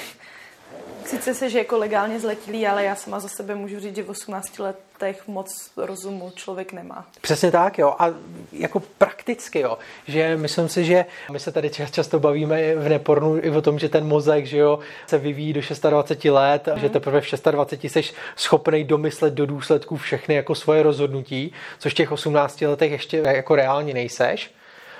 Sice 1.05 1.33
se, 1.33 1.49
že 1.49 1.57
jako 1.57 1.77
legálně 1.77 2.19
zletilý, 2.19 2.67
ale 2.67 2.83
já 2.83 2.95
sama 2.95 3.19
za 3.19 3.27
sebe 3.27 3.55
můžu 3.55 3.79
říct, 3.79 3.95
že 3.95 4.03
v 4.03 4.09
18 4.09 4.59
letech 4.59 5.27
moc 5.27 5.71
rozumu 5.77 6.31
člověk 6.35 6.73
nemá. 6.73 7.05
Přesně 7.21 7.51
tak, 7.51 7.77
jo. 7.77 7.95
A 7.99 8.07
jako 8.51 8.79
prakticky, 8.79 9.59
jo. 9.59 9.77
Že 10.07 10.37
myslím 10.37 10.69
si, 10.69 10.85
že 10.85 11.05
my 11.31 11.39
se 11.39 11.51
tady 11.51 11.69
často 11.91 12.19
bavíme 12.19 12.75
v 12.75 12.89
nepornu 12.89 13.37
i 13.41 13.49
o 13.49 13.61
tom, 13.61 13.79
že 13.79 13.89
ten 13.89 14.07
mozek, 14.07 14.45
že 14.45 14.57
jo, 14.57 14.79
se 15.07 15.17
vyvíjí 15.17 15.53
do 15.53 15.61
26 15.89 16.31
let, 16.31 16.67
mm. 16.73 16.79
že 16.79 16.89
teprve 16.89 17.21
v 17.21 17.31
26 17.51 17.93
jsi 17.93 18.03
schopný 18.35 18.83
domyslet 18.83 19.33
do 19.33 19.45
důsledků 19.45 19.97
všechny 19.97 20.35
jako 20.35 20.55
svoje 20.55 20.83
rozhodnutí, 20.83 21.53
což 21.79 21.93
v 21.93 21.95
těch 21.95 22.11
18 22.11 22.61
letech 22.61 22.91
ještě 22.91 23.17
jako 23.17 23.55
reálně 23.55 23.93
nejseš. 23.93 24.51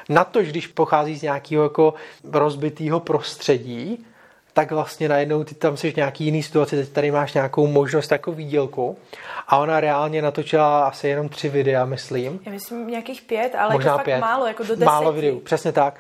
Na 0.10 0.24
to, 0.24 0.42
když 0.42 0.68
pochází 0.68 1.16
z 1.16 1.22
nějakého 1.22 1.64
jako 1.64 1.94
rozbitého 2.24 3.00
prostředí, 3.00 4.06
tak 4.60 4.72
vlastně 4.72 5.10
najednou 5.10 5.44
ty 5.44 5.56
tam 5.56 5.78
jsi 5.78 5.92
v 5.92 5.96
nějaký 5.96 6.26
jiný 6.26 6.44
situaci, 6.44 6.76
teď 6.76 6.90
tady 6.90 7.12
máš 7.12 7.34
nějakou 7.34 7.68
možnost 7.68 8.08
takovou 8.08 8.38
výdělku 8.38 8.98
a 9.48 9.58
ona 9.58 9.80
reálně 9.80 10.22
natočila 10.22 10.88
asi 10.88 11.08
jenom 11.08 11.30
tři 11.30 11.50
videa, 11.50 11.86
myslím. 11.86 12.40
Já 12.46 12.52
myslím 12.52 12.88
nějakých 12.88 13.22
pět, 13.22 13.56
ale 13.56 13.74
Možná 13.74 13.92
to 13.92 13.98
fakt 13.98 14.06
pět. 14.06 14.20
málo, 14.20 14.48
jako 14.48 14.64
do 14.64 14.70
deseti. 14.70 14.86
Málo 14.86 15.14
videů, 15.14 15.40
přesně 15.40 15.72
tak. 15.72 15.94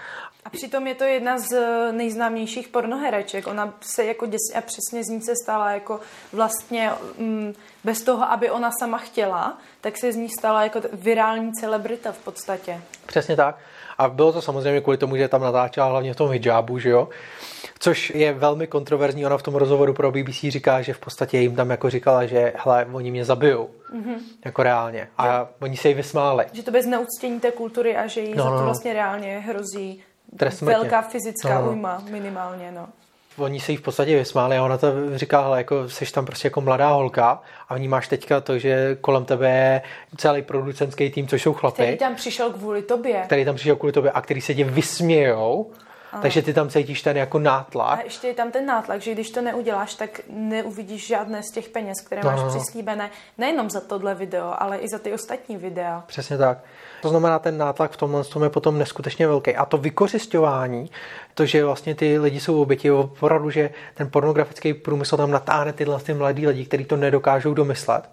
A 0.45 0.49
přitom 0.49 0.87
je 0.87 0.95
to 0.95 1.03
jedna 1.03 1.37
z 1.37 1.61
nejznámějších 1.91 2.67
pornohereček. 2.67 3.47
Ona 3.47 3.73
se 3.81 4.05
jako 4.05 4.25
děsně 4.25 4.55
a 4.57 4.61
přesně 4.61 5.03
z 5.03 5.07
ní 5.07 5.21
se 5.21 5.33
stala 5.43 5.71
jako 5.71 5.99
vlastně 6.33 6.91
mm, 7.17 7.53
bez 7.83 8.01
toho, 8.01 8.31
aby 8.31 8.51
ona 8.51 8.69
sama 8.79 8.97
chtěla, 8.97 9.57
tak 9.81 9.97
se 9.97 10.11
z 10.11 10.15
ní 10.15 10.29
stala 10.39 10.63
jako 10.63 10.81
virální 10.93 11.53
celebrita 11.53 12.11
v 12.11 12.17
podstatě. 12.17 12.81
Přesně 13.05 13.35
tak. 13.35 13.57
A 13.97 14.09
bylo 14.09 14.33
to 14.33 14.41
samozřejmě 14.41 14.81
kvůli 14.81 14.97
tomu, 14.97 15.17
že 15.17 15.27
tam 15.27 15.41
natáčela 15.41 15.87
hlavně 15.87 16.13
v 16.13 16.17
tom 16.17 16.29
hijabu, 16.29 16.79
že 16.79 16.89
jo 16.89 17.09
což 17.79 18.09
je 18.15 18.33
velmi 18.33 18.67
kontroverzní. 18.67 19.25
Ona 19.25 19.37
v 19.37 19.43
tom 19.43 19.55
rozhovoru 19.55 19.93
pro 19.93 20.11
BBC 20.11 20.39
říká, 20.47 20.81
že 20.81 20.93
v 20.93 20.99
podstatě 20.99 21.37
jim 21.37 21.55
tam 21.55 21.69
jako 21.69 21.89
říkala, 21.89 22.25
že 22.25 22.53
hele, 22.55 22.87
oni 22.91 23.11
mě 23.11 23.25
zabijou. 23.25 23.69
Mm-hmm. 23.95 24.17
Jako 24.45 24.63
reálně. 24.63 25.07
A 25.17 25.37
jo. 25.37 25.47
oni 25.59 25.77
se 25.77 25.87
jí 25.87 25.93
vysmáli. 25.93 26.45
Že 26.53 26.63
to 26.63 26.71
bez 26.71 26.85
neuctění 26.85 27.39
té 27.39 27.51
kultury 27.51 27.97
a 27.97 28.07
že 28.07 28.21
jí 28.21 28.35
no, 28.35 28.43
za 28.43 28.49
to 28.49 28.55
no, 28.55 28.59
no. 28.59 28.65
vlastně 28.65 28.93
reálně 28.93 29.39
hrozí 29.39 30.03
Trest 30.37 30.61
velká 30.61 31.01
fyzická 31.01 31.59
no, 31.59 31.65
no. 31.65 31.71
ujma 31.71 32.03
minimálně. 32.11 32.71
No 32.71 32.87
oni 33.39 33.59
se 33.59 33.71
jí 33.71 33.77
v 33.77 33.81
podstatě 33.81 34.17
vysmáli 34.17 34.57
a 34.57 34.63
ona 34.63 34.77
to 34.77 34.87
říká, 35.15 35.41
hele, 35.41 35.57
jako 35.57 35.89
jsi 35.89 36.11
tam 36.11 36.25
prostě 36.25 36.45
jako 36.45 36.61
mladá 36.61 36.89
holka 36.89 37.41
a 37.69 37.75
vnímáš 37.75 38.07
teďka 38.07 38.41
to, 38.41 38.59
že 38.59 38.97
kolem 39.01 39.25
tebe 39.25 39.49
je 39.49 39.81
celý 40.17 40.41
producentský 40.41 41.09
tým, 41.09 41.27
což 41.27 41.41
jsou 41.41 41.53
chlapy. 41.53 41.83
Který 41.83 41.97
tam 41.97 42.15
přišel 42.15 42.49
kvůli 42.49 42.81
tobě. 42.81 43.21
Který 43.25 43.45
tam 43.45 43.55
přišel 43.55 43.75
kvůli 43.75 43.93
tobě 43.93 44.11
a 44.11 44.21
který 44.21 44.41
se 44.41 44.55
tě 44.55 44.63
vysmějou 44.63 45.71
Takže 46.21 46.41
ty 46.41 46.53
tam 46.53 46.69
cítíš 46.69 47.01
ten 47.01 47.17
jako 47.17 47.39
nátlak. 47.39 47.99
A 47.99 48.03
ještě 48.03 48.27
je 48.27 48.33
tam 48.33 48.51
ten 48.51 48.65
nátlak, 48.65 49.01
že 49.01 49.11
když 49.11 49.31
to 49.31 49.41
neuděláš, 49.41 49.93
tak 49.93 50.21
neuvidíš 50.29 51.07
žádné 51.07 51.43
z 51.43 51.51
těch 51.51 51.69
peněz, 51.69 52.01
které 52.01 52.21
no, 52.23 52.29
máš 52.29 52.39
no. 52.39 52.45
no. 52.45 52.49
přislíbené, 52.49 53.09
nejenom 53.37 53.69
za 53.69 53.81
tohle 53.81 54.15
video, 54.15 54.53
ale 54.59 54.77
i 54.77 54.87
za 54.87 54.99
ty 54.99 55.13
ostatní 55.13 55.57
videa. 55.57 56.03
Přesně 56.07 56.37
tak. 56.37 56.57
To 57.01 57.09
znamená, 57.09 57.39
ten 57.39 57.57
nátlak 57.57 57.91
v 57.91 57.97
tomhle 57.97 58.23
tom 58.23 58.43
je 58.43 58.49
potom 58.49 58.77
neskutečně 58.77 59.27
velký. 59.27 59.55
A 59.55 59.65
to 59.65 59.77
vykořišťování, 59.77 60.91
to, 61.33 61.45
že 61.45 61.65
vlastně 61.65 61.95
ty 61.95 62.19
lidi 62.19 62.39
jsou 62.39 62.61
oběti, 62.61 62.91
opravdu, 62.91 63.49
že 63.49 63.69
ten 63.93 64.09
pornografický 64.11 64.73
průmysl 64.73 65.17
tam 65.17 65.31
natáhne 65.31 65.73
tyhle 65.73 65.99
ty 65.99 66.13
mladí 66.13 66.47
lidi, 66.47 66.65
kteří 66.65 66.85
to 66.85 66.95
nedokážou 66.95 67.53
domyslet. 67.53 68.09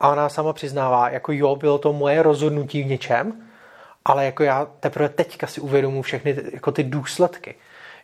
A 0.00 0.08
ona 0.08 0.28
sama 0.28 0.52
přiznává, 0.52 1.08
jako 1.08 1.32
jo, 1.32 1.56
bylo 1.56 1.78
to 1.78 1.92
moje 1.92 2.22
rozhodnutí 2.22 2.82
v 2.82 2.86
něčem, 2.86 3.49
ale 4.04 4.24
jako 4.24 4.42
já 4.42 4.66
teprve 4.80 5.08
teďka 5.08 5.46
si 5.46 5.60
uvědomuji 5.60 6.02
všechny 6.02 6.36
jako 6.52 6.72
ty 6.72 6.84
důsledky. 6.84 7.54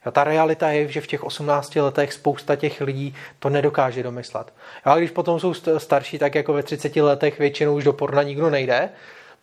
Jo, 0.06 0.12
ta 0.12 0.24
realita 0.24 0.70
je, 0.70 0.88
že 0.88 1.00
v 1.00 1.06
těch 1.06 1.24
18 1.24 1.76
letech 1.76 2.12
spousta 2.12 2.56
těch 2.56 2.80
lidí 2.80 3.14
to 3.38 3.48
nedokáže 3.48 4.02
domyslet. 4.02 4.54
Jo, 4.86 4.92
a 4.92 4.98
když 4.98 5.10
potom 5.10 5.40
jsou 5.40 5.54
starší, 5.78 6.18
tak 6.18 6.34
jako 6.34 6.52
ve 6.52 6.62
30 6.62 6.96
letech 6.96 7.38
většinou 7.38 7.74
už 7.74 7.84
do 7.84 7.92
porna 7.92 8.22
nikdo 8.22 8.50
nejde, 8.50 8.88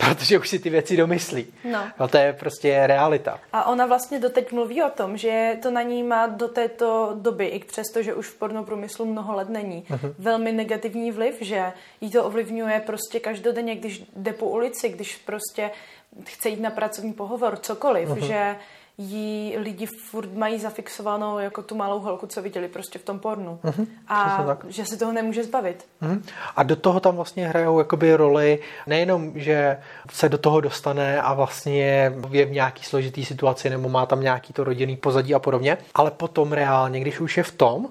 protože 0.09 0.39
už 0.39 0.49
si 0.49 0.59
ty 0.59 0.69
věci 0.69 0.97
domyslí. 0.97 1.53
No. 1.71 1.83
no 1.99 2.07
to 2.07 2.17
je 2.17 2.33
prostě 2.33 2.87
realita. 2.87 3.39
A 3.53 3.65
ona 3.65 3.85
vlastně 3.85 4.19
doteď 4.19 4.51
mluví 4.51 4.83
o 4.83 4.89
tom, 4.89 5.17
že 5.17 5.57
to 5.61 5.71
na 5.71 5.81
ní 5.81 6.03
má 6.03 6.27
do 6.27 6.47
této 6.47 7.11
doby, 7.21 7.45
i 7.45 7.59
přesto, 7.59 8.01
že 8.03 8.13
už 8.13 8.27
v 8.27 8.37
pornoprůmyslu 8.37 9.05
mnoho 9.05 9.35
let 9.35 9.49
není, 9.49 9.83
uh-huh. 9.89 10.13
velmi 10.19 10.51
negativní 10.51 11.11
vliv, 11.11 11.37
že 11.41 11.73
jí 12.01 12.11
to 12.11 12.23
ovlivňuje 12.23 12.79
prostě 12.85 13.19
každodenně, 13.19 13.75
když 13.75 14.03
jde 14.15 14.33
po 14.33 14.45
ulici, 14.45 14.89
když 14.89 15.15
prostě 15.15 15.71
chce 16.25 16.49
jít 16.49 16.59
na 16.59 16.69
pracovní 16.69 17.13
pohovor, 17.13 17.57
cokoliv, 17.57 18.09
uh-huh. 18.09 18.25
že 18.25 18.55
jí 18.97 19.57
lidi 19.57 19.85
furt 19.85 20.33
mají 20.33 20.59
zafixovanou 20.59 21.39
jako 21.39 21.61
tu 21.61 21.75
malou 21.75 21.99
holku, 21.99 22.27
co 22.27 22.41
viděli 22.41 22.67
prostě 22.67 22.99
v 22.99 23.03
tom 23.03 23.19
pornu. 23.19 23.59
Uh-huh. 23.63 23.87
A 24.07 24.57
že 24.67 24.85
se 24.85 24.97
toho 24.97 25.11
nemůže 25.11 25.43
zbavit. 25.43 25.85
Uh-huh. 26.01 26.21
A 26.55 26.63
do 26.63 26.75
toho 26.75 26.99
tam 26.99 27.15
vlastně 27.15 27.47
hrajou 27.47 27.79
jakoby 27.79 28.15
roli 28.15 28.59
nejenom, 28.87 29.31
že 29.35 29.77
se 30.11 30.29
do 30.29 30.37
toho 30.37 30.61
dostane 30.61 31.21
a 31.21 31.33
vlastně 31.33 31.85
je 31.85 32.09
v 32.09 32.51
nějaký 32.51 32.83
složitý 32.83 33.25
situaci 33.25 33.69
nebo 33.69 33.89
má 33.89 34.05
tam 34.05 34.21
nějaký 34.21 34.53
to 34.53 34.63
rodinný 34.63 34.97
pozadí 34.97 35.35
a 35.35 35.39
podobně, 35.39 35.77
ale 35.95 36.11
potom 36.11 36.51
reálně, 36.51 36.99
když 36.99 37.19
už 37.19 37.37
je 37.37 37.43
v 37.43 37.51
tom, 37.51 37.87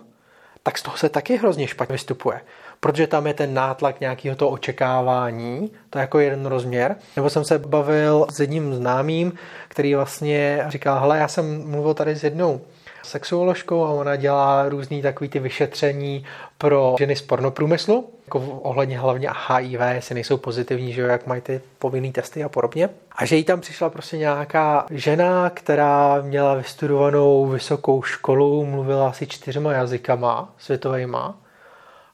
tak 0.63 0.79
z 0.79 0.83
toho 0.83 0.97
se 0.97 1.09
taky 1.09 1.37
hrozně 1.37 1.67
špatně 1.67 1.93
vystupuje 1.93 2.41
protože 2.83 3.07
tam 3.07 3.27
je 3.27 3.35
ten 3.35 3.55
nátlak 3.55 4.01
nějakého 4.01 4.37
toho 4.37 4.51
očekávání, 4.51 5.71
to 5.91 5.99
je 5.99 6.01
jako 6.01 6.19
jeden 6.19 6.47
rozměr. 6.47 6.97
Nebo 7.17 7.31
jsem 7.31 7.45
se 7.45 7.59
bavil 7.59 8.27
s 8.31 8.41
jedním 8.41 8.75
známým, 8.75 9.33
který 9.69 9.95
vlastně 9.95 10.65
říkal, 10.69 11.01
hele, 11.01 11.19
já 11.19 11.29
jsem 11.29 11.71
mluvil 11.71 11.95
tady 11.95 12.17
s 12.17 12.25
jednou 12.25 12.61
sexuoložkou 13.03 13.85
a 13.85 13.91
ona 13.91 14.17
dělá 14.17 14.69
různý 14.69 15.03
takový 15.03 15.31
ty 15.31 15.39
vyšetření 15.39 16.25
pro 16.59 16.95
ženy 16.99 17.17
z 17.17 17.23
pornoprůmyslu, 17.23 18.11
jako 18.27 18.39
ohledně 18.41 18.99
hlavně 18.99 19.29
HIV, 19.49 19.81
jestli 19.95 20.15
nejsou 20.15 20.37
pozitivní, 20.37 20.93
že 20.93 21.01
jo, 21.01 21.09
jak 21.09 21.27
mají 21.27 21.41
ty 21.41 21.61
povinné 21.79 22.13
testy 22.13 22.45
a 22.45 22.49
podobně. 22.49 22.89
A 23.17 23.25
že 23.25 23.37
jí 23.37 23.45
tam 23.45 23.61
přišla 23.61 23.91
prostě 23.91 24.19
nějaká 24.19 24.87
žena, 24.91 25.51
která 25.51 26.21
měla 26.23 26.55
vystudovanou 26.55 27.47
vysokou 27.47 28.03
školu, 28.03 28.67
mluvila 28.67 29.09
asi 29.09 29.27
čtyřma 29.27 29.73
jazykama 29.73 30.53
světovejma 30.59 31.42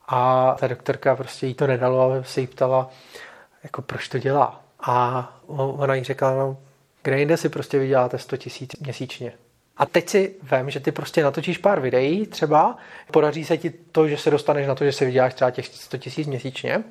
a 0.09 0.57
ta 0.61 0.67
doktorka 0.67 1.17
prostě 1.17 1.47
jí 1.47 1.55
to 1.55 1.67
nedalo 1.67 2.13
a 2.13 2.23
se 2.23 2.41
jí 2.41 2.47
ptala, 2.47 2.91
jako 3.63 3.83
proč 3.83 4.09
to 4.09 4.19
dělá. 4.19 4.61
A 4.81 5.29
ona 5.47 5.95
jí 5.95 6.05
řekla, 6.05 6.35
no, 6.35 6.57
kde 7.03 7.19
jinde 7.19 7.37
si 7.37 7.49
prostě 7.49 7.79
vyděláte 7.79 8.19
100 8.19 8.37
tisíc 8.37 8.77
měsíčně. 8.81 9.33
A 9.77 9.87
teď 9.87 10.09
si 10.09 10.35
vím, 10.57 10.71
že 10.71 10.81
ty 10.81 10.93
prostě 10.93 11.23
natočíš 11.23 11.59
pár 11.59 11.81
videí 11.81 12.27
třeba, 12.27 12.77
podaří 13.13 13.45
se 13.45 13.59
ti 13.59 13.71
to, 13.71 14.09
že 14.09 14.17
se 14.17 14.31
dostaneš 14.31 14.67
na 14.67 14.75
to, 14.75 14.85
že 14.85 14.93
si 14.93 15.05
vyděláš 15.05 15.35
třeba 15.35 15.51
těch 15.51 15.67
100 15.67 15.99
tisíc 15.99 16.27
měsíčně 16.27 16.85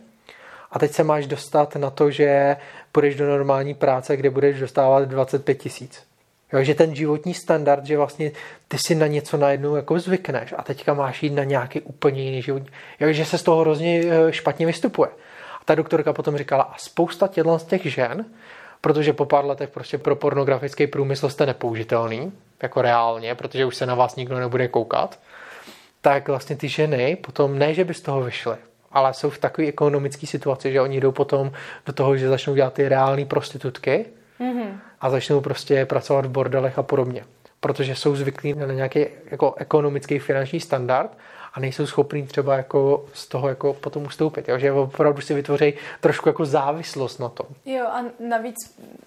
a 0.71 0.79
teď 0.79 0.91
se 0.91 1.03
máš 1.03 1.27
dostat 1.27 1.75
na 1.75 1.89
to, 1.89 2.12
že 2.12 2.57
půjdeš 2.91 3.15
do 3.15 3.27
normální 3.27 3.74
práce, 3.74 4.17
kde 4.17 4.29
budeš 4.29 4.59
dostávat 4.59 5.05
25 5.05 5.55
tisíc. 5.55 6.06
Jo, 6.54 6.63
že 6.63 6.75
ten 6.75 6.96
životní 6.96 7.34
standard, 7.34 7.86
že 7.86 7.98
vlastně 7.98 8.32
ty 8.68 8.77
si 8.77 8.96
na 8.96 9.08
něco 9.08 9.38
najednou 9.38 9.75
jako 9.75 10.00
zvykneš 10.00 10.54
a 10.58 10.63
teďka 10.63 10.94
máš 10.94 11.24
jít 11.24 11.34
na 11.34 11.44
nějaký 11.44 11.82
úplně 11.82 12.24
jiný 12.24 12.42
život. 12.42 12.63
Jo, 13.00 13.12
že 13.12 13.25
se 13.25 13.38
z 13.38 13.44
toho 13.44 13.62
hrozně 13.62 14.04
eh, 14.06 14.34
špatně 14.34 14.66
vystupuje. 14.66 15.10
A 15.62 15.66
ta 15.66 15.75
doktorka 15.75 16.13
potom 16.13 16.38
říkala, 16.38 16.63
a 16.63 16.77
spousta 16.77 17.27
těchto 17.27 17.60
z 17.60 17.63
těch 17.63 17.86
žen 17.86 18.25
protože 18.82 19.13
po 19.13 19.25
pár 19.25 19.46
letech 19.46 19.70
prostě 19.70 19.98
pro 19.98 20.16
pornografický 20.16 20.88
průmysl 20.88 21.30
jste 21.30 21.46
nepoužitelný, 21.46 22.32
jako 22.63 22.82
reálně, 22.82 23.36
protože 23.36 23.66
už 23.66 23.75
se 23.75 23.86
na 23.86 23.96
vás 23.96 24.16
nikdo 24.16 24.39
nebude 24.39 24.68
koukat, 24.68 25.20
tak 26.01 26.27
vlastně 26.27 26.56
ty 26.56 26.70
ženy 26.70 27.16
potom 27.16 27.60
ne, 27.60 27.74
že 27.74 27.86
by 27.86 27.94
z 27.94 28.01
toho 28.01 28.22
vyšly, 28.22 28.56
ale 28.92 29.13
jsou 29.13 29.30
v 29.30 29.38
takové 29.38 29.68
ekonomické 29.68 30.27
situaci, 30.27 30.72
že 30.72 30.82
oni 30.82 31.00
jdou 31.00 31.12
potom 31.12 31.51
do 31.86 31.94
toho, 31.94 32.18
že 32.18 32.30
začnou 32.30 32.56
dělat 32.56 32.74
ty 32.74 32.89
reální 32.89 33.25
prostitutky 33.25 34.06
mm-hmm. 34.39 34.80
A 35.01 35.10
začnou 35.10 35.42
prostě 35.42 35.86
pracovat 35.86 36.25
v 36.25 36.30
bordelech 36.30 36.80
a 36.80 36.84
podobně. 36.84 37.25
Protože 37.60 37.96
jsou 37.96 38.16
zvyklí 38.16 38.54
na 38.54 38.66
nějaký 38.66 39.06
jako 39.32 39.54
ekonomický 39.54 40.20
finanční 40.20 40.60
standard 40.60 41.18
a 41.54 41.60
nejsou 41.60 41.88
schopní 41.88 42.27
třeba 42.27 42.58
jako 42.58 43.06
z 43.13 43.27
toho 43.27 43.50
jako 43.50 43.74
potom 43.74 44.04
ustoupit. 44.04 44.50
Jo? 44.50 44.60
Že 44.60 44.72
opravdu 44.72 45.22
si 45.22 45.34
vytvoří 45.34 45.74
trošku 46.01 46.30
jako 46.30 46.46
závislost 46.46 47.20
na 47.20 47.30
tom. 47.30 47.48
Jo 47.66 47.86
a 47.86 48.06
navíc 48.20 48.56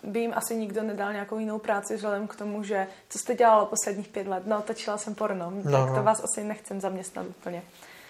by 0.02 0.20
jim 0.20 0.32
asi 0.36 0.56
nikdo 0.56 0.82
nedal 0.82 1.12
nějakou 1.12 1.38
jinou 1.38 1.58
práci 1.58 1.96
vzhledem 1.96 2.26
k 2.26 2.36
tomu, 2.36 2.62
že 2.62 2.86
co 3.08 3.18
jste 3.18 3.34
dělala 3.34 3.64
posledních 3.64 4.08
pět 4.08 4.26
let? 4.26 4.42
No, 4.46 4.62
točila 4.62 4.98
jsem 4.98 5.14
porno, 5.14 5.52
no, 5.54 5.62
tak 5.62 5.90
to 5.90 5.96
no. 5.96 6.02
vás 6.02 6.24
asi 6.24 6.44
nechcem 6.44 6.80
zaměstnat 6.80 7.26
úplně. 7.26 7.62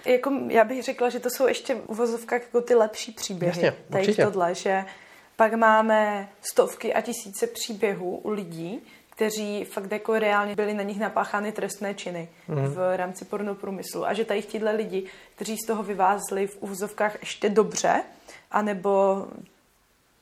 Jako, 0.05 0.33
já 0.49 0.65
bych 0.65 0.83
řekla, 0.83 1.09
že 1.09 1.21
to 1.21 1.31
jsou 1.31 1.47
ještě 1.47 1.75
v 1.75 1.89
uvozovkách 1.89 2.41
jako 2.41 2.61
ty 2.61 2.75
lepší 2.75 3.13
příběhy. 3.13 3.65
Jasně, 3.65 3.75
tady 3.91 4.15
tohle, 4.15 4.55
že 4.55 4.85
pak 5.40 5.54
máme 5.54 6.28
stovky 6.40 6.94
a 6.94 7.00
tisíce 7.00 7.47
příběhů 7.47 8.16
u 8.16 8.30
lidí, 8.30 8.80
kteří 9.11 9.64
fakt 9.64 9.92
jako 9.92 10.18
reálně 10.18 10.54
byli 10.54 10.75
na 10.75 10.82
nich 10.82 10.99
napáchány 10.99 11.52
trestné 11.52 11.94
činy 11.94 12.28
mm. 12.49 12.64
v 12.64 12.97
rámci 12.97 13.25
pornoprůmyslu. 13.25 14.06
A 14.06 14.12
že 14.14 14.25
tady 14.25 14.42
tihle 14.42 14.73
lidi, 14.73 15.04
kteří 15.35 15.56
z 15.56 15.66
toho 15.66 15.82
vyvázli 15.82 16.47
v 16.47 16.56
úvozovkách 16.62 17.20
ještě 17.20 17.49
dobře, 17.49 18.02
anebo 18.50 19.26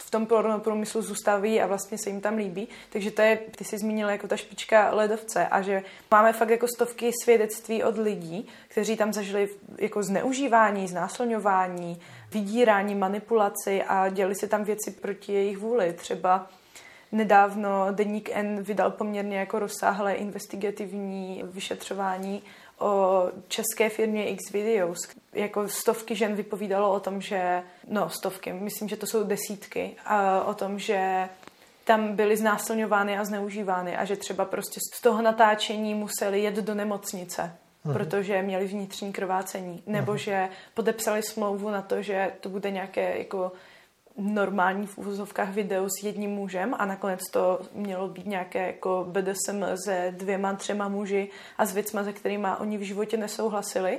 v 0.09 0.11
tom 0.11 0.29
průmyslu 0.59 1.03
zůstaví 1.03 1.61
a 1.61 1.67
vlastně 1.67 1.99
se 1.99 2.11
jim 2.11 2.21
tam 2.21 2.37
líbí. 2.37 2.69
Takže 2.91 3.11
to 3.11 3.23
je, 3.23 3.37
ty 3.37 3.65
jsi 3.65 3.79
zmínila 3.79 4.11
jako 4.11 4.29
ta 4.29 4.37
špička 4.37 4.91
ledovce 4.95 5.47
a 5.47 5.63
že 5.63 5.83
máme 6.11 6.33
fakt 6.33 6.51
jako 6.51 6.67
stovky 6.77 7.11
svědectví 7.25 7.85
od 7.85 7.99
lidí, 7.99 8.49
kteří 8.69 8.97
tam 8.97 9.13
zažili 9.13 9.49
jako 9.79 10.03
zneužívání, 10.03 10.89
znásilňování, 10.89 12.01
vydírání, 12.33 12.95
manipulaci 12.95 13.83
a 13.83 14.09
dělali 14.09 14.35
se 14.35 14.49
tam 14.49 14.65
věci 14.65 14.91
proti 14.91 15.33
jejich 15.33 15.59
vůli. 15.59 15.93
Třeba 15.93 16.47
nedávno 17.13 17.87
Deník 17.91 18.31
N 18.33 18.63
vydal 18.63 18.91
poměrně 18.91 19.39
jako 19.39 19.59
rozsáhlé 19.59 20.15
investigativní 20.15 21.43
vyšetřování 21.45 22.43
o 22.79 23.23
české 23.49 23.89
firmě 23.89 24.29
X 24.29 24.53
Videos. 24.53 24.99
Jako 25.39 25.69
stovky 25.69 26.17
žen 26.17 26.35
vypovídalo 26.35 26.93
o 26.93 27.01
tom, 27.01 27.21
že, 27.21 27.63
no 27.89 28.11
stovky, 28.11 28.53
myslím, 28.53 28.89
že 28.89 28.97
to 28.97 29.07
jsou 29.07 29.25
desítky, 29.25 29.97
a 30.05 30.45
o 30.45 30.55
tom, 30.55 30.79
že 30.79 31.29
tam 31.85 32.17
byly 32.17 32.37
znásilňovány 32.37 33.19
a 33.19 33.25
zneužívány 33.25 33.97
a 33.97 34.05
že 34.05 34.17
třeba 34.17 34.45
prostě 34.45 34.81
z 34.95 35.01
toho 35.01 35.23
natáčení 35.23 35.95
museli 35.95 36.41
jet 36.41 36.55
do 36.55 36.75
nemocnice, 36.75 37.53
uh-huh. 37.87 37.93
protože 37.93 38.43
měli 38.43 38.67
vnitřní 38.67 39.13
krvácení, 39.13 39.83
nebo 39.87 40.13
uh-huh. 40.13 40.17
že 40.17 40.49
podepsali 40.75 41.23
smlouvu 41.23 41.71
na 41.71 41.83
to, 41.83 42.03
že 42.03 42.33
to 42.41 42.49
bude 42.49 42.71
nějaké 42.71 43.19
jako 43.19 43.53
normální 44.19 44.87
v 44.87 44.99
úvozovkách 44.99 45.53
video 45.53 45.87
s 45.89 46.05
jedním 46.05 46.31
mužem 46.31 46.75
a 46.79 46.87
nakonec 46.87 47.21
to 47.33 47.61
mělo 47.73 48.09
být 48.09 48.27
nějaké 48.27 48.67
jako 48.67 49.07
BDSM 49.09 49.65
se 49.85 50.15
dvěma, 50.17 50.55
třema 50.55 50.89
muži 50.89 51.29
a 51.59 51.67
s 51.67 51.75
věcma, 51.75 52.05
se 52.05 52.13
kterými 52.13 52.49
oni 52.59 52.79
v 52.79 52.83
životě 52.83 53.17
nesouhlasili. 53.17 53.99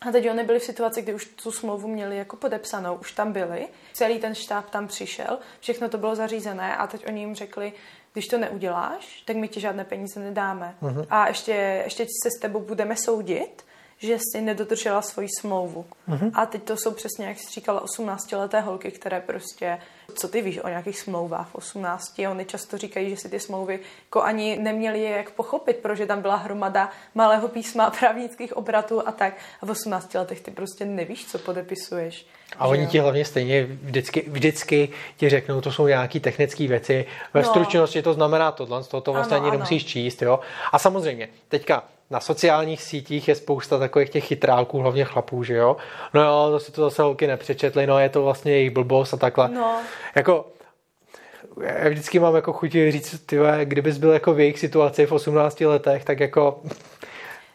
A 0.00 0.12
teď 0.12 0.30
oni 0.30 0.44
byli 0.44 0.58
v 0.58 0.62
situaci, 0.62 1.02
kdy 1.02 1.14
už 1.14 1.24
tu 1.24 1.52
smlouvu 1.52 1.88
měli 1.88 2.16
jako 2.16 2.36
podepsanou, 2.36 2.94
už 2.94 3.12
tam 3.12 3.32
byli, 3.32 3.68
celý 3.92 4.18
ten 4.18 4.34
štáb 4.34 4.70
tam 4.70 4.88
přišel, 4.88 5.38
všechno 5.60 5.88
to 5.88 5.98
bylo 5.98 6.14
zařízené 6.14 6.76
a 6.76 6.86
teď 6.86 7.06
oni 7.08 7.20
jim 7.20 7.34
řekli, 7.34 7.72
když 8.12 8.26
to 8.26 8.38
neuděláš, 8.38 9.22
tak 9.26 9.36
my 9.36 9.48
ti 9.48 9.60
žádné 9.60 9.84
peníze 9.84 10.20
nedáme. 10.20 10.74
Uh-huh. 10.82 11.06
A 11.10 11.28
ještě, 11.28 11.52
ještě 11.84 12.04
se 12.22 12.30
s 12.38 12.40
tebou 12.40 12.60
budeme 12.60 12.96
soudit 12.96 13.64
že 13.98 14.18
jsi 14.18 14.40
nedodržela 14.40 15.02
svoji 15.02 15.28
smlouvu. 15.40 15.84
Mm-hmm. 16.08 16.30
A 16.34 16.46
teď 16.46 16.62
to 16.62 16.76
jsou 16.76 16.90
přesně, 16.90 17.26
jak 17.26 17.38
jsi 17.38 17.50
říkala, 17.52 17.84
18-leté 17.84 18.60
holky, 18.60 18.90
které 18.90 19.20
prostě, 19.20 19.78
co 20.14 20.28
ty 20.28 20.42
víš 20.42 20.58
o 20.58 20.68
nějakých 20.68 20.98
smlouvách 20.98 21.48
v 21.48 21.54
18, 21.54 22.18
oni 22.30 22.44
často 22.44 22.78
říkají, 22.78 23.10
že 23.10 23.16
si 23.16 23.28
ty 23.28 23.40
smlouvy 23.40 23.80
jako 24.06 24.22
ani 24.22 24.58
neměli 24.58 25.02
je 25.02 25.10
jak 25.10 25.30
pochopit, 25.30 25.76
protože 25.76 26.06
tam 26.06 26.22
byla 26.22 26.36
hromada 26.36 26.90
malého 27.14 27.48
písma, 27.48 27.90
právnických 27.98 28.56
obratů 28.56 29.08
a 29.08 29.12
tak. 29.12 29.34
A 29.62 29.66
v 29.66 29.70
18 29.70 30.14
letech 30.14 30.40
ty 30.40 30.50
prostě 30.50 30.84
nevíš, 30.84 31.26
co 31.26 31.38
podepisuješ. 31.38 32.26
A 32.58 32.66
oni 32.66 32.86
ti 32.86 32.98
hlavně 32.98 33.24
stejně 33.24 33.64
vždycky, 33.64 34.24
vždycky 34.28 34.88
ti 35.16 35.28
řeknou, 35.28 35.60
to 35.60 35.72
jsou 35.72 35.86
nějaké 35.86 36.20
technické 36.20 36.66
věci. 36.66 37.06
Ve 37.34 37.42
no. 37.42 37.48
stručnosti 37.48 38.02
to 38.02 38.12
znamená 38.12 38.52
tohle, 38.52 38.84
to, 38.84 39.00
to 39.00 39.12
vlastně 39.12 39.36
ano, 39.36 39.44
ani 39.44 39.50
ano. 39.50 39.58
nemusíš 39.58 39.84
číst. 39.84 40.22
Jo? 40.22 40.40
A 40.72 40.78
samozřejmě, 40.78 41.28
teďka 41.48 41.84
na 42.10 42.20
sociálních 42.20 42.82
sítích 42.82 43.28
je 43.28 43.34
spousta 43.34 43.78
takových 43.78 44.10
těch 44.10 44.24
chytrálků, 44.24 44.78
hlavně 44.78 45.04
chlapů, 45.04 45.44
že 45.44 45.54
jo? 45.54 45.76
No 46.14 46.24
jo, 46.24 46.48
to 46.50 46.60
si 46.60 46.72
to 46.72 46.82
zase 46.82 47.02
holky 47.02 47.26
nepřečetli, 47.26 47.86
no 47.86 47.98
je 47.98 48.08
to 48.08 48.22
vlastně 48.22 48.52
jejich 48.52 48.70
blbost 48.70 49.14
a 49.14 49.16
takhle. 49.16 49.48
No. 49.48 49.80
Jako, 50.14 50.46
já 51.60 51.88
vždycky 51.88 52.18
mám 52.18 52.36
jako 52.36 52.52
chuti 52.52 52.92
říct, 52.92 53.26
tyhle, 53.26 53.64
kdybys 53.64 53.98
byl 53.98 54.12
jako 54.12 54.34
v 54.34 54.40
jejich 54.40 54.58
situaci 54.58 55.06
v 55.06 55.12
18 55.12 55.60
letech, 55.60 56.04
tak 56.04 56.20
jako 56.20 56.60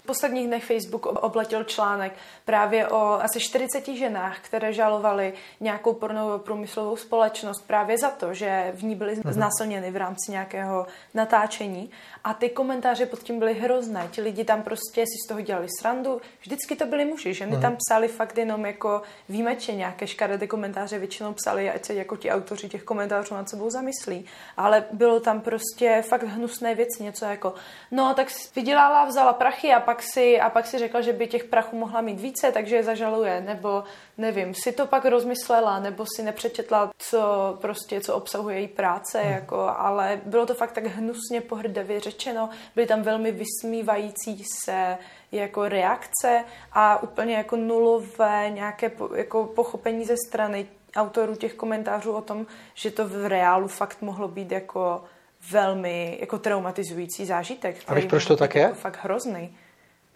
v 0.03 0.05
posledních 0.05 0.47
dnech 0.47 0.65
Facebook 0.65 1.05
obletěl 1.05 1.63
článek 1.63 2.13
právě 2.45 2.87
o 2.87 2.97
asi 2.97 3.39
40 3.39 3.87
ženách, 3.87 4.39
které 4.39 4.73
žalovaly 4.73 5.33
nějakou 5.59 5.93
pornovou 5.93 6.37
průmyslovou 6.37 6.95
společnost 6.95 7.67
právě 7.67 7.97
za 7.97 8.09
to, 8.09 8.33
že 8.33 8.71
v 8.75 8.83
ní 8.83 8.95
byly 8.95 9.15
mhm. 9.15 9.33
znásilněny 9.33 9.91
v 9.91 9.95
rámci 9.95 10.31
nějakého 10.31 10.87
natáčení. 11.13 11.91
A 12.23 12.33
ty 12.33 12.49
komentáře 12.49 13.05
pod 13.05 13.19
tím 13.19 13.39
byly 13.39 13.53
hrozné. 13.53 14.07
Ti 14.11 14.21
lidi 14.21 14.43
tam 14.43 14.61
prostě 14.61 15.01
si 15.01 15.17
z 15.25 15.27
toho 15.27 15.41
dělali 15.41 15.67
srandu. 15.79 16.21
Vždycky 16.41 16.75
to 16.75 16.85
byly 16.85 17.05
muži. 17.05 17.33
Ženy 17.33 17.57
tam 17.57 17.75
psali 17.75 18.07
fakt 18.07 18.37
jenom 18.37 18.65
jako 18.65 19.01
výjimečně 19.29 19.75
nějaké 19.75 20.07
škaredé 20.07 20.47
komentáře. 20.47 20.99
Většinou 20.99 21.33
psali, 21.33 21.71
ať 21.71 21.85
se 21.85 21.93
jako 21.93 22.17
ti 22.17 22.31
autoři 22.31 22.69
těch 22.69 22.83
komentářů 22.83 23.35
nad 23.35 23.49
sebou 23.49 23.69
zamyslí. 23.69 24.25
Ale 24.57 24.83
bylo 24.91 25.19
tam 25.19 25.41
prostě 25.41 26.03
fakt 26.07 26.23
hnusné 26.23 26.75
věci. 26.75 27.03
Něco 27.03 27.25
jako, 27.25 27.53
no 27.91 28.13
tak 28.13 28.27
vydělala, 28.55 29.05
vzala 29.05 29.33
prachy 29.33 29.73
a 29.73 29.79
pak 29.79 29.92
si, 30.01 30.39
a 30.39 30.49
pak 30.49 30.65
si 30.65 30.79
řekla, 30.79 31.01
že 31.01 31.13
by 31.13 31.27
těch 31.27 31.43
prachů 31.43 31.77
mohla 31.77 32.01
mít 32.01 32.19
více, 32.19 32.51
takže 32.51 32.75
je 32.75 32.83
zažaluje. 32.83 33.41
Nebo 33.41 33.83
nevím, 34.17 34.53
si 34.53 34.71
to 34.71 34.85
pak 34.85 35.05
rozmyslela, 35.05 35.79
nebo 35.79 36.05
si 36.15 36.23
nepřečetla, 36.23 36.91
co 36.97 37.21
prostě, 37.61 38.01
co 38.01 38.15
obsahuje 38.15 38.59
její 38.59 38.67
práce, 38.67 39.21
hmm. 39.21 39.33
jako, 39.33 39.57
ale 39.77 40.21
bylo 40.25 40.45
to 40.45 40.53
fakt 40.53 40.71
tak 40.71 40.85
hnusně 40.85 41.41
pohrdavě 41.41 41.99
řečeno, 41.99 42.49
byly 42.75 42.87
tam 42.87 43.01
velmi 43.01 43.31
vysmívající 43.31 44.43
se 44.63 44.97
jako 45.31 45.67
reakce 45.67 46.43
a 46.73 47.03
úplně 47.03 47.35
jako 47.35 47.55
nulové 47.55 48.49
nějaké 48.49 48.91
jako 49.15 49.45
pochopení 49.45 50.05
ze 50.05 50.15
strany 50.27 50.67
autorů 50.95 51.35
těch 51.35 51.53
komentářů 51.53 52.11
o 52.11 52.21
tom, 52.21 52.45
že 52.73 52.91
to 52.91 53.07
v 53.07 53.25
reálu 53.27 53.67
fakt 53.67 54.01
mohlo 54.01 54.27
být 54.27 54.51
jako 54.51 55.03
velmi 55.51 56.17
jako 56.19 56.37
traumatizující 56.37 57.25
zážitek. 57.25 57.77
A 57.87 57.93
víš, 57.93 58.05
proč 58.05 58.25
to 58.25 58.37
tak 58.37 58.55
je? 58.55 58.61
Jako 58.61 58.75
fakt 58.75 58.99
hrozný. 59.03 59.57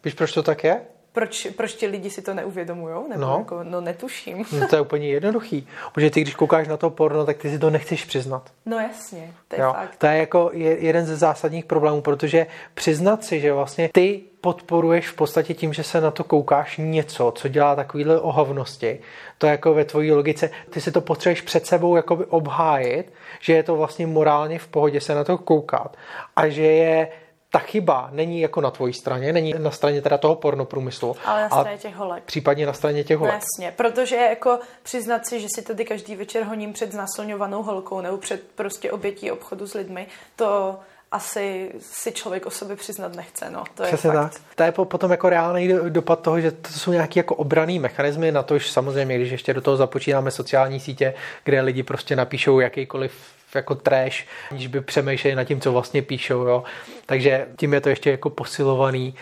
Víš, 0.07 0.13
proč 0.13 0.33
to 0.33 0.43
tak 0.43 0.63
je? 0.63 0.81
Proč, 1.11 1.47
proč 1.55 1.73
ti 1.73 1.87
lidi 1.87 2.09
si 2.09 2.21
to 2.21 2.33
neuvědomují? 2.33 2.95
Nebo 3.09 3.21
no. 3.21 3.37
Jako, 3.37 3.63
no 3.63 3.81
netuším. 3.81 4.45
No 4.59 4.67
to 4.67 4.75
je 4.75 4.81
úplně 4.81 5.07
jednoduchý. 5.07 5.67
Protože 5.93 6.09
ty, 6.09 6.21
když 6.21 6.35
koukáš 6.35 6.67
na 6.67 6.77
to 6.77 6.89
porno, 6.89 7.25
tak 7.25 7.37
ty 7.37 7.49
si 7.49 7.59
to 7.59 7.69
nechceš 7.69 8.05
přiznat. 8.05 8.51
No 8.65 8.79
jasně, 8.79 9.33
to 9.47 9.55
je 9.55 9.61
jo. 9.61 9.73
fakt. 9.73 9.97
To 9.97 10.07
je 10.07 10.17
jako 10.17 10.51
jeden 10.53 11.05
ze 11.05 11.15
zásadních 11.15 11.65
problémů, 11.65 12.01
protože 12.01 12.47
přiznat 12.73 13.23
si, 13.23 13.39
že 13.39 13.53
vlastně 13.53 13.89
ty 13.93 14.21
podporuješ 14.41 15.07
v 15.07 15.15
podstatě 15.15 15.53
tím, 15.53 15.73
že 15.73 15.83
se 15.83 16.01
na 16.01 16.11
to 16.11 16.23
koukáš 16.23 16.77
něco, 16.77 17.33
co 17.35 17.47
dělá 17.47 17.75
takovýhle 17.75 18.19
ohavnosti. 18.19 18.99
To 19.37 19.45
je 19.45 19.51
jako 19.51 19.73
ve 19.73 19.85
tvojí 19.85 20.11
logice, 20.11 20.49
ty 20.69 20.81
si 20.81 20.91
to 20.91 21.01
potřebuješ 21.01 21.41
před 21.41 21.65
sebou 21.65 21.95
jakoby 21.95 22.25
obhájit, 22.25 23.13
že 23.39 23.53
je 23.53 23.63
to 23.63 23.75
vlastně 23.75 24.07
morálně 24.07 24.59
v 24.59 24.67
pohodě 24.67 25.01
se 25.01 25.15
na 25.15 25.23
to 25.23 25.37
koukat 25.37 25.97
a 26.35 26.47
že 26.47 26.63
je 26.63 27.07
ta 27.51 27.59
chyba 27.59 28.09
není 28.11 28.41
jako 28.41 28.61
na 28.61 28.71
tvojí 28.71 28.93
straně, 28.93 29.33
není 29.33 29.53
na 29.57 29.71
straně 29.71 30.01
teda 30.01 30.17
toho 30.17 30.35
pornoprůmyslu. 30.35 31.15
Ale 31.25 31.41
na 31.41 31.49
straně 31.49 31.77
těch 31.77 31.95
holek. 31.95 32.23
Případně 32.23 32.65
na 32.65 32.73
straně 32.73 33.03
těch 33.03 33.17
holek. 33.17 33.33
No 33.33 33.39
jasně, 33.39 33.73
protože 33.77 34.15
jako 34.15 34.59
přiznat 34.83 35.27
si, 35.27 35.39
že 35.39 35.47
si 35.55 35.61
tady 35.61 35.85
každý 35.85 36.15
večer 36.15 36.43
honím 36.43 36.73
před 36.73 36.91
znasilňovanou 36.91 37.63
holkou 37.63 38.01
nebo 38.01 38.17
před 38.17 38.43
prostě 38.55 38.91
obětí 38.91 39.31
obchodu 39.31 39.67
s 39.67 39.73
lidmi, 39.73 40.07
to 40.35 40.79
asi 41.11 41.71
si 41.79 42.11
člověk 42.11 42.45
o 42.45 42.49
sobě 42.49 42.75
přiznat 42.75 43.15
nechce. 43.15 43.49
No. 43.49 43.63
To 43.75 43.83
Přesně 43.83 44.09
je 44.09 44.13
fakt. 44.13 44.33
tak. 44.33 44.41
To 44.55 44.63
je 44.63 44.71
potom 44.71 45.11
jako 45.11 45.29
reálný 45.29 45.73
dopad 45.89 46.21
toho, 46.21 46.41
že 46.41 46.51
to 46.51 46.69
jsou 46.69 46.91
nějaké 46.91 47.19
jako 47.19 47.35
obraný 47.35 47.79
mechanismy 47.79 48.31
na 48.31 48.43
to, 48.43 48.57
že 48.57 48.69
samozřejmě, 48.69 49.15
když 49.15 49.31
ještě 49.31 49.53
do 49.53 49.61
toho 49.61 49.77
započítáme 49.77 50.31
sociální 50.31 50.79
sítě, 50.79 51.13
kde 51.43 51.61
lidi 51.61 51.83
prostě 51.83 52.15
napíšou 52.15 52.59
jakýkoliv 52.59 53.13
jako 53.57 53.75
trash, 53.75 54.25
aniž 54.51 54.67
by 54.67 54.81
přemýšleli 54.81 55.35
nad 55.35 55.43
tím, 55.43 55.61
co 55.61 55.71
vlastně 55.71 56.01
píšou. 56.01 56.47
Jo. 56.47 56.63
Takže 57.05 57.47
tím 57.57 57.73
je 57.73 57.81
to 57.81 57.89
ještě 57.89 58.11
jako 58.11 58.29
posilovaný. 58.29 59.15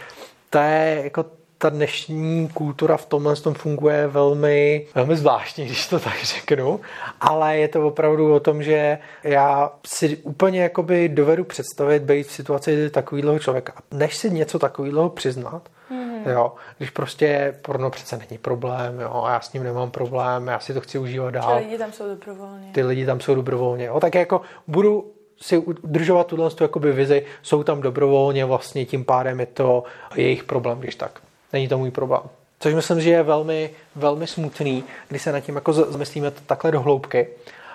To 0.50 0.58
je 0.58 1.02
jako 1.04 1.26
ta 1.58 1.70
dnešní 1.70 2.50
kultura 2.54 2.98
v 2.98 3.06
tomhle 3.06 3.36
tom 3.36 3.54
funguje 3.54 4.08
velmi, 4.08 4.88
velmi 4.96 5.16
zvláštně, 5.16 5.66
když 5.66 5.88
to 5.88 6.00
tak 6.00 6.24
řeknu, 6.24 6.80
ale 7.22 7.58
je 7.58 7.68
to 7.68 7.88
opravdu 7.88 8.34
o 8.34 8.40
tom, 8.40 8.64
že 8.64 8.98
já 9.24 9.72
si 9.88 10.18
úplně 10.18 10.62
jakoby 10.62 11.10
dovedu 11.10 11.44
představit 11.44 12.04
být 12.04 12.28
v 12.28 12.32
situaci 12.32 12.90
takového 12.90 13.40
člověka. 13.40 13.74
Než 13.92 14.16
si 14.16 14.30
něco 14.30 14.60
takového 14.60 15.10
přiznat. 15.10 15.70
Jo, 16.26 16.54
když 16.78 16.90
prostě 16.90 17.56
porno 17.62 17.90
přece 17.90 18.18
není 18.18 18.38
problém, 18.38 19.00
jo, 19.00 19.24
a 19.26 19.34
já 19.34 19.40
s 19.40 19.54
ním 19.54 19.64
nemám 19.64 19.92
problém, 19.92 20.48
já 20.48 20.60
si 20.60 20.74
to 20.74 20.82
chci 20.82 21.00
užívat 21.00 21.34
dál. 21.34 21.58
Ty 21.58 21.64
lidi 21.64 21.78
tam 21.78 21.92
jsou 21.92 22.08
dobrovolně. 22.08 22.72
Ty 22.72 22.84
lidi 22.84 23.06
tam 23.06 23.20
jsou 23.20 23.36
dobrovolně, 23.36 23.86
jo, 23.86 24.00
tak 24.00 24.16
jako 24.16 24.42
budu 24.68 25.12
si 25.42 25.58
udržovat 25.58 26.28
tuhle 26.28 26.50
jakoby 26.62 26.92
vizi, 26.92 27.26
jsou 27.42 27.64
tam 27.64 27.82
dobrovolně, 27.82 28.46
vlastně 28.46 28.86
tím 28.86 29.06
pádem 29.06 29.40
je 29.40 29.46
to 29.46 29.84
jejich 30.16 30.44
problém, 30.44 30.80
když 30.80 30.96
tak. 30.96 31.20
Není 31.54 31.68
to 31.68 31.78
můj 31.78 31.92
problém. 31.92 32.22
Což 32.60 32.74
myslím, 32.74 33.02
že 33.02 33.10
je 33.10 33.24
velmi, 33.24 33.70
velmi 33.96 34.28
smutný, 34.28 34.84
když 35.08 35.22
se 35.22 35.32
nad 35.32 35.40
tím 35.40 35.56
jako 35.56 35.74
zamyslíme 35.74 36.32
takhle 36.32 36.72
do 36.72 36.82
hloubky 36.82 37.28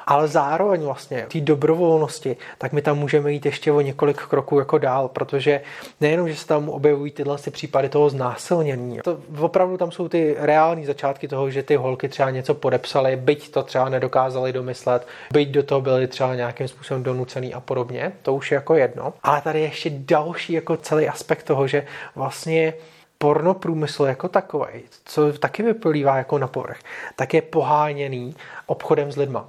ale 0.07 0.29
zároveň 0.29 0.83
vlastně 0.83 1.27
té 1.33 1.41
dobrovolnosti, 1.41 2.37
tak 2.59 2.73
my 2.73 2.83
tam 2.83 2.99
můžeme 2.99 3.33
jít 3.33 3.47
ještě 3.47 3.73
o 3.73 3.81
několik 3.81 4.17
kroků 4.17 4.59
jako 4.59 4.79
dál, 4.79 5.09
protože 5.09 5.61
nejenom, 6.01 6.29
že 6.29 6.37
se 6.37 6.47
tam 6.47 6.69
objevují 6.69 7.13
tyhle 7.13 7.39
ty 7.39 7.51
případy 7.51 7.89
toho 7.89 8.11
znásilnění, 8.11 9.01
to 9.05 9.21
opravdu 9.41 9.77
tam 9.77 9.93
jsou 9.93 10.09
ty 10.09 10.37
reální 10.39 10.87
začátky 10.87 11.29
toho, 11.29 11.51
že 11.51 11.63
ty 11.63 11.77
holky 11.77 12.09
třeba 12.09 12.31
něco 12.31 12.55
podepsaly, 12.55 13.17
byť 13.17 13.51
to 13.51 13.63
třeba 13.63 13.89
nedokázali 13.89 14.53
domyslet, 14.53 15.07
byť 15.33 15.49
do 15.49 15.63
toho 15.63 15.81
byly 15.81 16.07
třeba 16.07 16.35
nějakým 16.35 16.69
způsobem 16.69 17.03
donucený 17.03 17.55
a 17.55 17.61
podobně, 17.61 18.13
to 18.23 18.35
už 18.35 18.51
je 18.51 18.55
jako 18.55 18.75
jedno. 18.75 19.15
Ale 19.23 19.41
tady 19.41 19.61
je 19.61 19.67
ještě 19.67 19.91
další 19.91 20.53
jako 20.53 20.77
celý 20.77 21.09
aspekt 21.09 21.43
toho, 21.43 21.67
že 21.67 21.87
vlastně 22.15 22.75
porno 23.19 23.55
průmysl 23.55 24.05
jako 24.05 24.29
takový, 24.29 24.69
co 25.05 25.33
taky 25.33 25.63
vyplývá 25.63 26.17
jako 26.17 26.39
na 26.39 26.47
povrch, 26.47 26.79
tak 27.17 27.35
je 27.35 27.43
poháněný 27.43 28.35
obchodem 28.67 29.13
s 29.13 29.17
lidma 29.17 29.49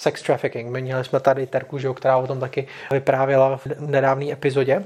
sex 0.00 0.22
trafficking. 0.22 0.70
Měli 0.70 1.04
jsme 1.04 1.20
tady 1.20 1.46
Terku, 1.46 1.78
že, 1.78 1.88
která 1.94 2.16
o 2.16 2.26
tom 2.26 2.40
taky 2.40 2.66
vyprávěla 2.90 3.56
v 3.56 3.66
nedávné 3.80 4.32
epizodě. 4.32 4.84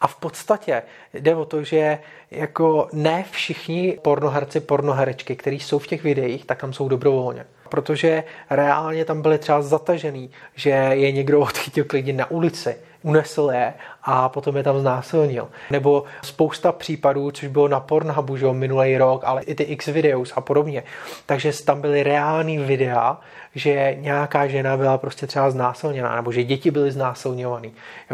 A 0.00 0.06
v 0.06 0.16
podstatě 0.16 0.82
jde 1.14 1.34
o 1.34 1.44
to, 1.44 1.64
že 1.64 1.98
jako 2.30 2.88
ne 2.92 3.24
všichni 3.30 3.98
pornoherci, 4.02 4.60
pornoherečky, 4.60 5.36
kteří 5.36 5.60
jsou 5.60 5.78
v 5.78 5.86
těch 5.86 6.02
videích, 6.02 6.44
tak 6.44 6.60
tam 6.60 6.72
jsou 6.72 6.88
dobrovolně. 6.88 7.46
Protože 7.68 8.24
reálně 8.50 9.04
tam 9.04 9.22
byli 9.22 9.38
třeba 9.38 9.62
zatažený, 9.62 10.30
že 10.54 10.70
je 10.70 11.12
někdo 11.12 11.40
odchytil 11.40 11.84
klidně 11.88 12.12
na 12.12 12.30
ulici, 12.30 12.76
unesl 13.02 13.50
je 13.54 13.74
a 14.02 14.28
potom 14.28 14.56
je 14.56 14.62
tam 14.62 14.80
znásilnil. 14.80 15.48
Nebo 15.70 16.04
spousta 16.22 16.72
případů, 16.72 17.30
což 17.30 17.48
bylo 17.48 17.68
na 17.68 17.80
Pornhubu, 17.80 18.36
že 18.36 18.52
minulý 18.52 18.98
rok, 18.98 19.22
ale 19.24 19.42
i 19.42 19.54
ty 19.54 19.62
X 19.62 19.86
videos 19.86 20.32
a 20.36 20.40
podobně. 20.40 20.82
Takže 21.26 21.52
tam 21.64 21.80
byly 21.80 22.02
reální 22.02 22.58
videa, 22.58 23.20
že 23.54 23.96
nějaká 24.00 24.46
žena 24.46 24.76
byla 24.76 24.98
prostě 24.98 25.26
třeba 25.26 25.50
znásilněná, 25.50 26.16
nebo 26.16 26.32
že 26.32 26.44
děti 26.44 26.70
byly 26.70 26.92
znásilňované. 26.92 27.68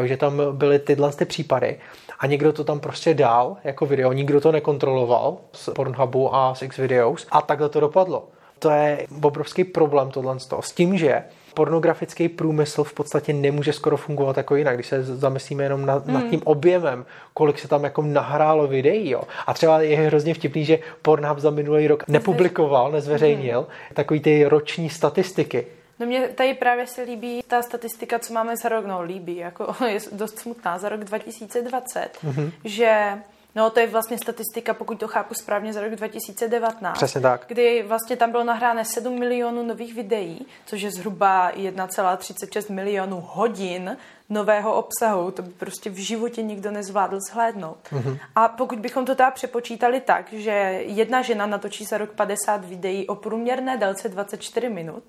že 0.04 0.16
tam 0.16 0.42
byly 0.52 0.78
tyhle 0.78 1.12
ty 1.12 1.24
případy 1.24 1.78
a 2.18 2.26
někdo 2.26 2.52
to 2.52 2.64
tam 2.64 2.80
prostě 2.80 3.14
dal 3.14 3.56
jako 3.64 3.86
video, 3.86 4.12
nikdo 4.12 4.40
to 4.40 4.52
nekontroloval 4.52 5.36
z 5.52 5.68
Pornhubu 5.68 6.34
a 6.34 6.54
z 6.54 6.62
X 6.62 6.76
videos 6.76 7.26
a 7.30 7.42
takhle 7.42 7.68
to 7.68 7.80
dopadlo. 7.80 8.28
To 8.58 8.70
je 8.70 9.06
obrovský 9.22 9.64
problém 9.64 10.10
tohle 10.10 10.36
s 10.60 10.72
tím, 10.72 10.98
že 10.98 11.22
pornografický 11.54 12.28
průmysl 12.28 12.84
v 12.84 12.92
podstatě 12.92 13.32
nemůže 13.32 13.72
skoro 13.72 13.96
fungovat 13.96 14.36
jako 14.36 14.56
jinak, 14.56 14.74
když 14.74 14.86
se 14.86 15.02
zamyslíme 15.02 15.62
jenom 15.62 15.86
nad, 15.86 16.04
hmm. 16.04 16.14
nad 16.14 16.30
tím 16.30 16.42
objemem, 16.44 17.06
kolik 17.34 17.58
se 17.58 17.68
tam 17.68 17.84
jako 17.84 18.02
nahrálo 18.02 18.66
videí. 18.66 19.10
Jo. 19.10 19.22
A 19.46 19.54
třeba 19.54 19.80
je 19.80 19.96
hrozně 19.96 20.34
vtipný, 20.34 20.64
že 20.64 20.78
Pornhub 21.02 21.38
za 21.38 21.50
minulý 21.50 21.88
rok 21.88 22.08
nepublikoval, 22.08 22.92
nezveřejnil 22.92 23.58
hmm. 23.58 23.94
takový 23.94 24.20
ty 24.20 24.44
roční 24.44 24.90
statistiky. 24.90 25.66
No 26.00 26.06
mě 26.06 26.28
tady 26.28 26.54
právě 26.54 26.86
se 26.86 27.02
líbí 27.02 27.42
ta 27.46 27.62
statistika, 27.62 28.18
co 28.18 28.34
máme 28.34 28.56
za 28.56 28.68
rok, 28.68 28.86
no 28.86 29.02
líbí, 29.02 29.36
jako 29.36 29.74
je 29.86 29.98
dost 30.12 30.38
smutná, 30.38 30.78
za 30.78 30.88
rok 30.88 31.04
2020, 31.04 32.08
hmm 32.22 32.52
že 32.64 33.18
No, 33.58 33.70
to 33.70 33.80
je 33.80 33.86
vlastně 33.86 34.18
statistika, 34.18 34.74
pokud 34.74 35.00
to 35.00 35.08
chápu 35.08 35.34
správně, 35.34 35.72
za 35.72 35.80
rok 35.80 35.94
2019. 35.94 36.96
Přesně 36.96 37.20
tak. 37.20 37.44
Kdy 37.48 37.84
vlastně 37.88 38.16
tam 38.16 38.30
bylo 38.30 38.44
nahráno 38.44 38.84
7 38.84 39.18
milionů 39.18 39.62
nových 39.62 39.94
videí, 39.94 40.46
což 40.66 40.82
je 40.82 40.90
zhruba 40.90 41.52
1,36 41.52 42.74
milionů 42.74 43.24
hodin 43.26 43.96
nového 44.28 44.74
obsahu. 44.74 45.30
To 45.30 45.42
by 45.42 45.50
prostě 45.50 45.90
v 45.90 45.96
životě 45.96 46.42
nikdo 46.42 46.70
nezvládl 46.70 47.18
zhlédnout. 47.30 47.78
Mm-hmm. 47.92 48.18
A 48.34 48.48
pokud 48.48 48.78
bychom 48.78 49.04
to 49.04 49.14
teda 49.14 49.30
přepočítali 49.30 50.00
tak, 50.00 50.32
že 50.32 50.50
jedna 50.86 51.22
žena 51.22 51.46
natočí 51.46 51.84
za 51.84 51.98
rok 51.98 52.10
50 52.10 52.64
videí 52.64 53.06
o 53.06 53.14
průměrné 53.14 53.76
délce 53.76 54.08
24 54.08 54.68
minut, 54.68 55.04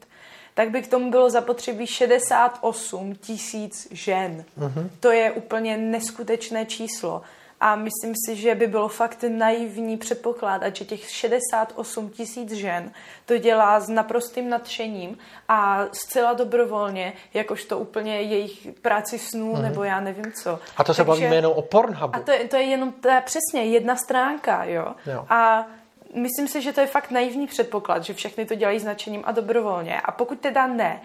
tak 0.53 0.69
by 0.69 0.81
k 0.81 0.87
tomu 0.87 1.11
bylo 1.11 1.29
zapotřebí 1.29 1.87
68 1.87 3.15
tisíc 3.15 3.87
žen. 3.91 4.45
Mm-hmm. 4.59 4.89
To 4.99 5.11
je 5.11 5.31
úplně 5.31 5.77
neskutečné 5.77 6.65
číslo. 6.65 7.21
A 7.61 7.75
myslím 7.75 8.13
si, 8.25 8.35
že 8.35 8.55
by 8.55 8.67
bylo 8.67 8.87
fakt 8.87 9.23
naivní 9.27 9.97
předpokládat, 9.97 10.75
že 10.75 10.85
těch 10.85 11.09
68 11.09 12.09
tisíc 12.09 12.51
žen 12.51 12.91
to 13.25 13.37
dělá 13.37 13.79
s 13.79 13.89
naprostým 13.89 14.49
nadšením 14.49 15.17
a 15.47 15.85
zcela 15.91 16.33
dobrovolně, 16.33 17.13
jakož 17.33 17.65
to 17.65 17.79
úplně 17.79 18.21
jejich 18.21 18.67
práci 18.81 19.19
snů, 19.19 19.55
mm. 19.55 19.61
nebo 19.61 19.83
já 19.83 19.99
nevím 19.99 20.31
co. 20.43 20.59
A 20.77 20.83
to 20.83 20.93
se 20.93 20.97
Takže, 20.97 21.07
bavíme 21.07 21.35
jenom 21.35 21.53
o 21.53 21.61
Pornhubu. 21.61 22.15
A 22.15 22.19
to 22.19 22.31
je, 22.31 22.47
to 22.47 22.55
je 22.55 22.63
jenom 22.63 22.91
ta, 22.91 23.21
přesně 23.21 23.63
jedna 23.63 23.95
stránka, 23.95 24.63
jo. 24.63 24.95
jo. 25.05 25.25
A 25.29 25.67
myslím 26.15 26.47
si, 26.47 26.61
že 26.61 26.73
to 26.73 26.81
je 26.81 26.87
fakt 26.87 27.11
naivní 27.11 27.47
předpoklad, 27.47 28.03
že 28.03 28.13
všechny 28.13 28.45
to 28.45 28.55
dělají 28.55 28.79
s 28.79 28.83
nadšením 28.83 29.23
a 29.25 29.31
dobrovolně. 29.31 30.01
A 30.01 30.11
pokud 30.11 30.39
teda 30.39 30.67
ne, 30.67 31.01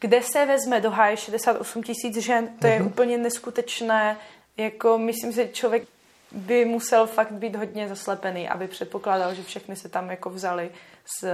kde 0.00 0.22
se 0.22 0.46
vezme 0.46 0.80
do 0.80 0.90
háje 0.90 1.16
68 1.16 1.82
tisíc 1.82 2.16
žen, 2.16 2.48
to 2.60 2.66
je 2.66 2.78
mm-hmm. 2.78 2.86
úplně 2.86 3.18
neskutečné. 3.18 4.16
Jako 4.56 4.98
myslím 4.98 5.32
si, 5.32 5.36
že 5.36 5.48
člověk 5.48 5.88
by 6.32 6.64
musel 6.64 7.06
fakt 7.06 7.32
být 7.32 7.56
hodně 7.56 7.88
zaslepený, 7.88 8.48
aby 8.48 8.68
předpokládal, 8.68 9.34
že 9.34 9.42
všechny 9.42 9.76
se 9.76 9.88
tam 9.88 10.10
jako 10.10 10.30
vzali 10.30 10.70
z 11.20 11.24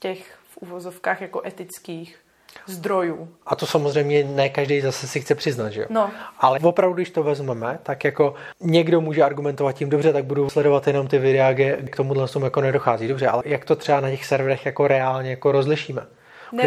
těch 0.00 0.38
v 0.50 0.56
uvozovkách 0.56 1.20
jako 1.20 1.42
etických 1.46 2.18
zdrojů. 2.66 3.28
A 3.46 3.56
to 3.56 3.66
samozřejmě 3.66 4.24
ne 4.24 4.48
každý 4.48 4.80
zase 4.80 5.08
si 5.08 5.20
chce 5.20 5.34
přiznat, 5.34 5.70
že 5.70 5.80
jo? 5.80 5.86
No. 5.90 6.10
Ale 6.38 6.58
opravdu, 6.58 6.94
když 6.94 7.10
to 7.10 7.22
vezmeme, 7.22 7.78
tak 7.82 8.04
jako 8.04 8.34
někdo 8.60 9.00
může 9.00 9.22
argumentovat 9.22 9.72
tím, 9.72 9.90
dobře, 9.90 10.12
tak 10.12 10.24
budu 10.24 10.50
sledovat 10.50 10.86
jenom 10.86 11.08
ty 11.08 11.18
videa, 11.18 11.52
kde 11.52 11.76
k 11.76 11.96
tomuhle 11.96 12.28
tomu 12.28 12.44
jako 12.44 12.60
nedochází. 12.60 13.08
Dobře, 13.08 13.28
ale 13.28 13.42
jak 13.46 13.64
to 13.64 13.76
třeba 13.76 14.00
na 14.00 14.10
těch 14.10 14.24
serverech 14.24 14.66
jako 14.66 14.86
reálně 14.86 15.30
jako 15.30 15.52
rozlišíme? 15.52 16.02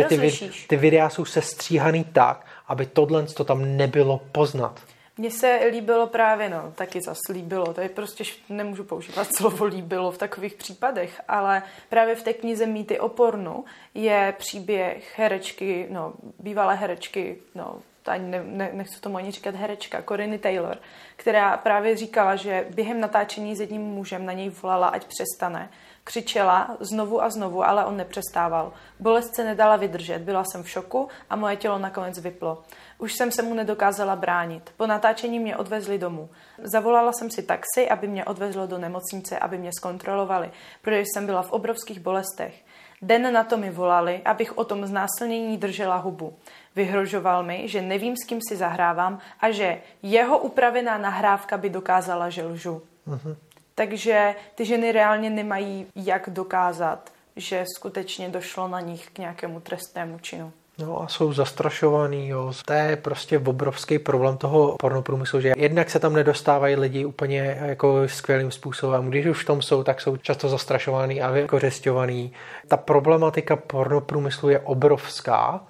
Ty, 0.08 0.32
ty 0.67 0.75
videa 0.75 1.10
jsou 1.10 1.25
sestříhaný 1.25 2.04
tak, 2.04 2.45
aby 2.67 2.86
tohle 2.86 3.23
to 3.23 3.43
tam 3.43 3.78
nebylo 3.78 4.21
poznat. 4.32 4.80
Mně 5.17 5.32
se 5.32 5.60
líbilo 5.71 6.08
právě, 6.08 6.49
no, 6.49 6.73
taky 6.75 7.01
zas 7.01 7.17
líbilo, 7.30 7.73
to 7.73 7.82
je 7.82 7.89
prostě, 7.89 8.23
nemůžu 8.49 8.84
používat 8.84 9.28
slovo 9.36 9.65
líbilo 9.65 10.12
v 10.12 10.17
takových 10.17 10.54
případech, 10.54 11.21
ale 11.28 11.63
právě 11.89 12.15
v 12.15 12.23
té 12.23 12.34
knize 12.34 12.65
Mýty 12.65 12.99
o 12.99 13.10
pornu 13.10 13.65
je 13.93 14.34
příběh 14.38 15.19
herečky, 15.19 15.88
no, 15.89 16.13
bývalé 16.39 16.75
herečky, 16.75 17.38
no, 17.56 17.82
ani 18.06 18.30
ne, 18.30 18.43
ne, 18.43 18.69
nechci 18.73 19.01
tomu 19.01 19.17
ani 19.17 19.32
říkat 19.32 19.56
herečka, 19.56 20.04
Corinny 20.08 20.38
Taylor, 20.38 20.78
která 21.15 21.58
právě 21.58 21.97
říkala, 21.97 22.36
že 22.36 22.67
během 22.69 22.99
natáčení 22.99 23.56
s 23.56 23.60
jedním 23.60 23.82
mužem 23.82 24.25
na 24.25 24.34
něj 24.34 24.49
volala, 24.49 24.88
ať 24.88 25.06
přestane. 25.06 25.69
Křičela 26.04 26.78
znovu 26.80 27.23
a 27.23 27.30
znovu, 27.30 27.63
ale 27.63 27.86
on 27.86 27.97
nepřestával. 27.97 28.73
Bolest 28.99 29.36
se 29.36 29.43
nedala 29.43 29.75
vydržet, 29.75 30.21
byla 30.21 30.43
jsem 30.43 30.63
v 30.63 30.69
šoku 30.69 31.08
a 31.30 31.36
moje 31.36 31.56
tělo 31.56 31.80
nakonec 31.80 32.19
vyplo. 32.19 32.63
Už 32.97 33.13
jsem 33.13 33.31
se 33.31 33.41
mu 33.41 33.53
nedokázala 33.53 34.15
bránit. 34.15 34.71
Po 34.77 34.88
natáčení 34.88 35.39
mě 35.39 35.58
odvezli 35.58 35.97
domů. 35.97 36.29
Zavolala 36.63 37.12
jsem 37.13 37.31
si 37.31 37.43
taxi, 37.43 37.89
aby 37.89 38.08
mě 38.08 38.25
odvezlo 38.25 38.67
do 38.67 38.77
nemocnice, 38.77 39.39
aby 39.39 39.58
mě 39.58 39.71
zkontrolovali, 39.79 40.51
protože 40.81 40.99
jsem 40.99 41.25
byla 41.25 41.41
v 41.41 41.51
obrovských 41.51 41.99
bolestech. 41.99 42.63
Den 43.01 43.34
na 43.34 43.43
to 43.43 43.58
mi 43.58 43.71
volali, 43.71 44.21
abych 44.25 44.58
o 44.58 44.63
tom 44.63 44.86
znásilnění 44.86 45.58
držela 45.58 45.95
hubu. 45.95 46.34
Vyhrožoval 46.75 47.43
mi, 47.43 47.67
že 47.67 47.81
nevím, 47.81 48.15
s 48.17 48.27
kým 48.27 48.39
si 48.49 48.55
zahrávám 48.55 49.19
a 49.39 49.51
že 49.51 49.81
jeho 50.03 50.38
upravená 50.38 50.97
nahrávka 50.97 51.58
by 51.58 51.69
dokázala, 51.69 52.29
že 52.29 52.45
lžu. 52.45 52.81
Uh-huh. 53.08 53.36
Takže 53.75 54.36
ty 54.55 54.65
ženy 54.65 54.91
reálně 54.91 55.29
nemají 55.29 55.88
jak 55.95 56.29
dokázat, 56.29 57.12
že 57.36 57.65
skutečně 57.75 58.29
došlo 58.29 58.67
na 58.67 58.79
nich 58.79 59.10
k 59.10 59.17
nějakému 59.17 59.60
trestnému 59.60 60.19
činu. 60.19 60.51
No 60.77 61.01
a 61.01 61.07
jsou 61.07 61.33
zastrašovaný, 61.33 62.27
jo. 62.27 62.53
To 62.65 62.73
je 62.73 62.95
prostě 62.95 63.39
obrovský 63.39 63.99
problém 63.99 64.38
toho 64.38 64.75
pornoprůmyslu, 64.79 65.41
že 65.41 65.53
jednak 65.57 65.89
se 65.89 65.99
tam 65.99 66.13
nedostávají 66.13 66.75
lidi 66.75 67.05
úplně 67.05 67.57
jako 67.65 68.07
skvělým 68.07 68.51
způsobem. 68.51 69.09
Když 69.09 69.25
už 69.25 69.43
v 69.43 69.47
tom 69.47 69.61
jsou, 69.61 69.83
tak 69.83 70.01
jsou 70.01 70.17
často 70.17 70.49
zastrašovaný 70.49 71.21
a 71.21 71.31
vykořesťovaný. 71.31 72.31
Ta 72.67 72.77
problematika 72.77 73.55
pornoprůmyslu 73.55 74.49
je 74.49 74.59
obrovská 74.59 75.61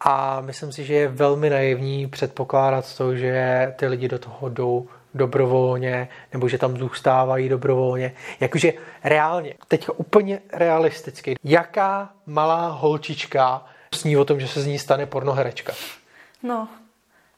a 0.00 0.40
myslím 0.40 0.72
si, 0.72 0.84
že 0.84 0.94
je 0.94 1.08
velmi 1.08 1.50
naivní 1.50 2.06
předpokládat 2.06 2.96
to, 2.96 3.16
že 3.16 3.72
ty 3.76 3.86
lidi 3.86 4.08
do 4.08 4.18
toho 4.18 4.48
jdou 4.48 4.86
dobrovolně, 5.14 6.08
nebo 6.32 6.48
že 6.48 6.58
tam 6.58 6.76
zůstávají 6.76 7.48
dobrovolně. 7.48 8.12
Jakože 8.40 8.72
reálně, 9.04 9.54
teď 9.68 9.88
úplně 9.96 10.40
realisticky, 10.52 11.34
jaká 11.44 12.10
malá 12.26 12.68
holčička 12.68 13.64
sní 13.94 14.16
o 14.16 14.24
tom, 14.24 14.40
že 14.40 14.48
se 14.48 14.60
z 14.60 14.66
ní 14.66 14.78
stane 14.78 15.06
pornoherečka? 15.06 15.72
No, 16.42 16.68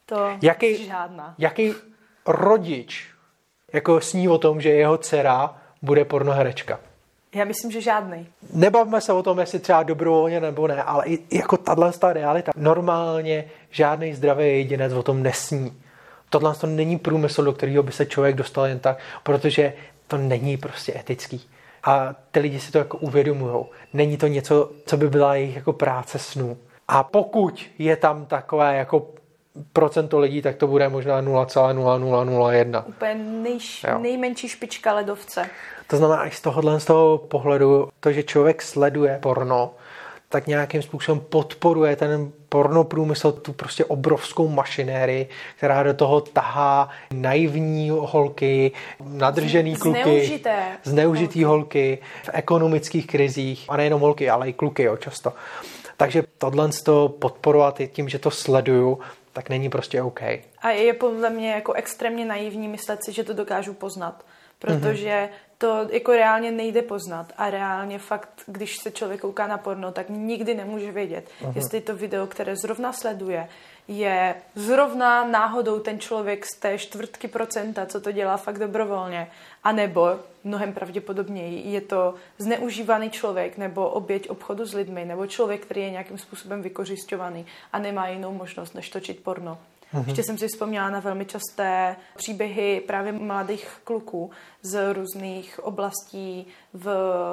to 0.06 0.38
jaký, 0.42 0.86
žádná. 0.86 1.34
Jaký 1.38 1.74
rodič 2.26 3.06
jako 3.72 4.00
sní 4.00 4.28
o 4.28 4.38
tom, 4.38 4.60
že 4.60 4.68
jeho 4.68 4.98
dcera 4.98 5.56
bude 5.82 6.04
pornoherečka? 6.04 6.80
Já 7.34 7.44
myslím, 7.44 7.70
že 7.70 7.80
žádný. 7.80 8.26
Nebavme 8.52 9.00
se 9.00 9.12
o 9.12 9.22
tom, 9.22 9.38
jestli 9.38 9.58
třeba 9.58 9.82
dobrovolně 9.82 10.40
nebo 10.40 10.68
ne, 10.68 10.82
ale 10.82 11.04
i 11.06 11.36
jako 11.36 11.56
tahle 11.56 11.92
realita. 12.12 12.52
Normálně 12.56 13.44
žádný 13.70 14.14
zdravý 14.14 14.46
jedinec 14.46 14.92
o 14.92 15.02
tom 15.02 15.22
nesní. 15.22 15.80
Tohle 16.30 16.54
to 16.54 16.66
není 16.66 16.98
průmysl, 16.98 17.44
do 17.44 17.52
kterého 17.52 17.82
by 17.82 17.92
se 17.92 18.06
člověk 18.06 18.36
dostal 18.36 18.66
jen 18.66 18.78
tak, 18.78 18.98
protože 19.22 19.72
to 20.06 20.16
není 20.16 20.56
prostě 20.56 20.98
etický. 20.98 21.48
A 21.84 22.14
ty 22.30 22.40
lidi 22.40 22.60
si 22.60 22.72
to 22.72 22.78
jako 22.78 22.98
uvědomují. 22.98 23.64
Není 23.92 24.16
to 24.16 24.26
něco, 24.26 24.70
co 24.86 24.96
by 24.96 25.10
byla 25.10 25.34
jejich 25.34 25.56
jako 25.56 25.72
práce 25.72 26.18
snů. 26.18 26.56
A 26.88 27.02
pokud 27.02 27.66
je 27.78 27.96
tam 27.96 28.26
takové 28.26 28.76
jako 28.76 29.06
procento 29.72 30.18
lidí, 30.18 30.42
tak 30.42 30.56
to 30.56 30.66
bude 30.66 30.88
možná 30.88 31.22
0,0001. 31.22 32.84
Úplně 32.86 33.14
nejš, 33.14 33.86
nejmenší 33.98 34.48
špička 34.48 34.94
ledovce. 34.94 35.46
To 35.86 35.96
znamená, 35.96 36.26
i 36.26 36.30
z 36.30 36.40
tohohle 36.40 36.80
z 36.80 36.84
toho 36.84 37.18
pohledu, 37.18 37.88
to, 38.00 38.12
že 38.12 38.22
člověk 38.22 38.62
sleduje 38.62 39.18
porno, 39.22 39.74
tak 40.34 40.46
nějakým 40.46 40.82
způsobem 40.82 41.20
podporuje 41.20 41.96
ten 41.96 42.32
pornoprůmysl, 42.48 43.32
tu 43.32 43.52
prostě 43.52 43.84
obrovskou 43.84 44.48
mašinérii, 44.48 45.28
která 45.56 45.82
do 45.82 45.94
toho 45.94 46.20
tahá 46.20 46.88
naivní 47.12 47.90
holky, 47.90 48.72
nadržený 49.00 49.76
kluky, 49.76 50.02
Zneužité 50.02 50.62
zneužitý 50.82 51.44
holky. 51.44 51.58
holky 51.58 51.98
v 52.24 52.30
ekonomických 52.32 53.06
krizích, 53.06 53.64
a 53.68 53.76
nejenom 53.76 54.00
holky, 54.00 54.30
ale 54.30 54.48
i 54.48 54.52
kluky 54.52 54.82
jo, 54.82 54.96
často. 54.96 55.32
Takže 55.96 56.22
tohle 56.38 56.68
to 56.84 57.08
podporovat 57.08 57.80
tím, 57.92 58.08
že 58.08 58.18
to 58.18 58.30
sleduju, 58.30 58.98
tak 59.32 59.50
není 59.50 59.68
prostě 59.68 60.02
OK. 60.02 60.20
A 60.64 60.70
je 60.70 60.94
podle 60.94 61.30
mě 61.30 61.50
jako 61.52 61.72
extrémně 61.72 62.24
naivní 62.24 62.68
myslet 62.68 63.04
si, 63.04 63.12
že 63.12 63.24
to 63.24 63.32
dokážu 63.34 63.74
poznat. 63.74 64.24
Protože 64.58 65.28
mm-hmm 65.30 65.54
to 65.58 65.88
jako 65.90 66.12
reálně 66.12 66.50
nejde 66.50 66.82
poznat 66.82 67.32
a 67.36 67.50
reálně 67.50 67.98
fakt, 67.98 68.28
když 68.46 68.76
se 68.76 68.90
člověk 68.90 69.20
kouká 69.20 69.46
na 69.46 69.58
porno, 69.58 69.92
tak 69.92 70.06
nikdy 70.08 70.54
nemůže 70.54 70.92
vědět, 70.92 71.30
Aha. 71.42 71.52
jestli 71.56 71.80
to 71.80 71.96
video, 71.96 72.26
které 72.26 72.56
zrovna 72.56 72.92
sleduje, 72.92 73.48
je 73.88 74.34
zrovna 74.54 75.24
náhodou 75.24 75.78
ten 75.78 75.98
člověk 76.00 76.46
z 76.46 76.60
té 76.60 76.78
čtvrtky 76.78 77.28
procenta, 77.28 77.86
co 77.86 78.00
to 78.00 78.12
dělá 78.12 78.36
fakt 78.36 78.58
dobrovolně, 78.58 79.30
anebo 79.64 80.18
mnohem 80.44 80.72
pravděpodobněji 80.72 81.72
je 81.72 81.80
to 81.80 82.14
zneužívaný 82.38 83.10
člověk 83.10 83.58
nebo 83.58 83.88
oběť 83.88 84.28
obchodu 84.28 84.66
s 84.66 84.74
lidmi, 84.74 85.04
nebo 85.04 85.26
člověk, 85.26 85.60
který 85.60 85.80
je 85.80 85.90
nějakým 85.90 86.18
způsobem 86.18 86.62
vykořišťovaný 86.62 87.46
a 87.72 87.78
nemá 87.78 88.08
jinou 88.08 88.32
možnost, 88.32 88.74
než 88.74 88.88
točit 88.90 89.22
porno. 89.22 89.58
Mm-hmm. 89.94 90.08
Ještě 90.08 90.22
jsem 90.22 90.38
si 90.38 90.48
vzpomněla 90.48 90.90
na 90.90 91.00
velmi 91.00 91.24
časté 91.24 91.96
příběhy 92.16 92.82
právě 92.86 93.12
mladých 93.12 93.68
kluků 93.84 94.30
z 94.62 94.92
různých 94.92 95.60
oblastí 95.62 96.46
v 96.72 96.88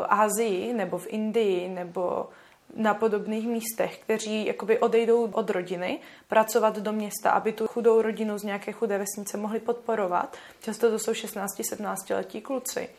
Asii 0.10 0.74
nebo 0.74 0.98
v 0.98 1.08
Indii 1.08 1.70
nebo 1.70 2.30
na 2.76 2.94
podobných 2.94 3.48
místech, 3.48 4.00
kteří 4.00 4.46
jakoby 4.46 4.80
odejdou 4.80 5.32
od 5.32 5.50
rodiny, 5.50 6.00
pracovat 6.28 6.78
do 6.78 6.94
města, 6.94 7.32
aby 7.32 7.52
tu 7.52 7.68
chudou 7.68 8.02
rodinu 8.02 8.38
z 8.38 8.44
nějaké 8.44 8.72
chudé 8.72 8.98
vesnice 8.98 9.38
mohli 9.38 9.60
podporovat. 9.60 10.38
Často 10.60 10.92
to 10.92 11.00
jsou 11.00 11.12
16-17 11.12 12.16
letí 12.16 12.42
kluci. 12.42 12.90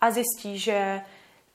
A 0.00 0.10
zjistí, 0.10 0.58
že 0.58 1.00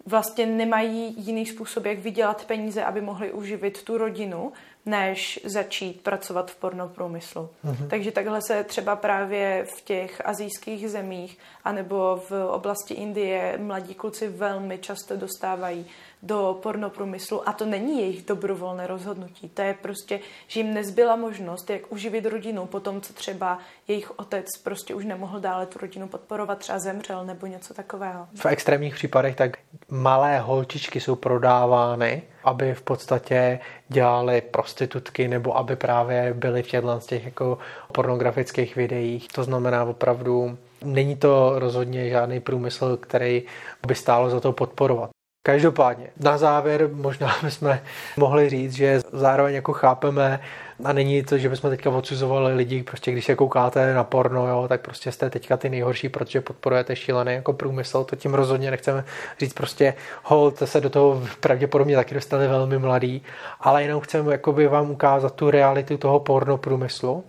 vlastně 0.06 0.46
nemají 0.46 1.16
jiný 1.18 1.46
způsob, 1.46 1.86
jak 1.86 2.00
vydělat 2.00 2.46
peníze, 2.46 2.84
aby 2.84 3.02
mohli 3.02 3.32
uživit 3.32 3.84
tu 3.84 3.98
rodinu, 3.98 4.52
než 4.86 5.40
začít 5.44 6.02
pracovat 6.02 6.52
v 6.52 6.56
pornoprůmyslu. 6.56 7.50
Mm-hmm. 7.66 7.88
Takže 7.88 8.12
takhle 8.12 8.40
se 8.42 8.64
třeba 8.64 8.96
právě 8.96 9.66
v 9.78 9.82
těch 9.82 10.22
azijských 10.26 10.90
zemích 10.90 11.38
anebo 11.64 12.24
v 12.30 12.48
oblasti 12.52 12.94
Indie 12.94 13.58
mladí 13.58 13.94
kluci 13.94 14.28
velmi 14.28 14.78
často 14.78 15.18
dostávají 15.18 15.86
do 16.24 16.60
pornoprůmyslu 16.64 17.50
a 17.50 17.54
to 17.54 17.66
není 17.66 18.00
jejich 18.00 18.26
dobrovolné 18.26 18.88
rozhodnutí. 18.88 19.50
To 19.50 19.62
je 19.62 19.74
prostě, 19.74 20.20
že 20.48 20.60
jim 20.60 20.74
nezbyla 20.74 21.16
možnost, 21.16 21.70
jak 21.70 21.92
uživit 21.92 22.26
rodinu 22.26 22.66
po 22.66 22.80
tom, 22.80 23.02
co 23.02 23.14
třeba 23.14 23.60
jejich 23.88 24.20
otec 24.20 24.46
prostě 24.64 24.96
už 24.96 25.06
nemohl 25.06 25.40
dále 25.40 25.66
tu 25.66 25.80
rodinu 25.80 26.08
podporovat, 26.08 26.58
třeba 26.58 26.80
zemřel 26.80 27.26
nebo 27.26 27.48
něco 27.48 27.74
takového. 27.74 28.28
V 28.36 28.46
extrémních 28.46 28.96
případech 28.96 29.36
tak 29.36 29.58
malé 29.90 30.40
holčičky 30.40 31.00
jsou 31.00 31.16
prodávány, 31.16 32.24
aby 32.44 32.74
v 32.74 32.82
podstatě 32.82 33.60
dělali 33.88 34.42
prostitutky 34.42 35.28
nebo 35.28 35.58
aby 35.58 35.76
právě 35.76 36.34
byly 36.34 36.64
v 36.64 36.68
těchto 36.68 37.00
těch 37.08 37.26
jako 37.26 37.58
pornografických 37.92 38.76
videích. 38.76 39.28
To 39.28 39.44
znamená 39.44 39.84
opravdu, 39.84 40.58
není 40.84 41.16
to 41.16 41.60
rozhodně 41.60 42.10
žádný 42.10 42.40
průmysl, 42.40 42.98
který 42.98 43.44
by 43.88 43.96
stálo 43.96 44.30
za 44.30 44.40
to 44.40 44.52
podporovat. 44.52 45.10
Každopádně, 45.44 46.08
na 46.20 46.38
závěr 46.38 46.90
možná 46.94 47.36
bychom 47.44 47.80
mohli 48.18 48.50
říct, 48.50 48.74
že 48.74 49.02
zároveň 49.12 49.56
jako 49.56 49.74
chápeme, 49.74 50.40
a 50.84 50.94
není 50.94 51.24
to, 51.24 51.38
že 51.38 51.50
bychom 51.50 51.70
teďka 51.70 51.90
odsuzovali 51.90 52.56
lidi, 52.56 52.84
prostě 52.84 53.12
když 53.12 53.26
se 53.26 53.36
koukáte 53.36 53.94
na 53.94 54.04
porno, 54.04 54.48
jo, 54.48 54.66
tak 54.68 54.82
prostě 54.82 55.12
jste 55.12 55.30
teďka 55.30 55.58
ty 55.58 55.70
nejhorší, 55.70 56.10
protože 56.10 56.42
podporujete 56.42 56.96
šílený 56.96 57.34
jako 57.34 57.54
průmysl, 57.54 58.04
to 58.04 58.16
tím 58.16 58.34
rozhodně 58.34 58.72
nechceme 58.72 59.04
říct 59.40 59.54
prostě, 59.54 59.94
hold, 60.24 60.58
se 60.66 60.82
do 60.82 60.90
toho 60.90 61.24
pravděpodobně 61.40 61.96
taky 61.96 62.14
dostali 62.16 62.48
velmi 62.48 62.80
mladý, 62.80 63.24
ale 63.60 63.84
jenom 63.84 64.02
chceme 64.02 64.32
jakoby 64.32 64.68
vám 64.68 64.92
ukázat 64.92 65.36
tu 65.36 65.52
realitu 65.52 65.98
toho 65.98 66.20
porno 66.20 66.58
průmyslu. 66.58 67.24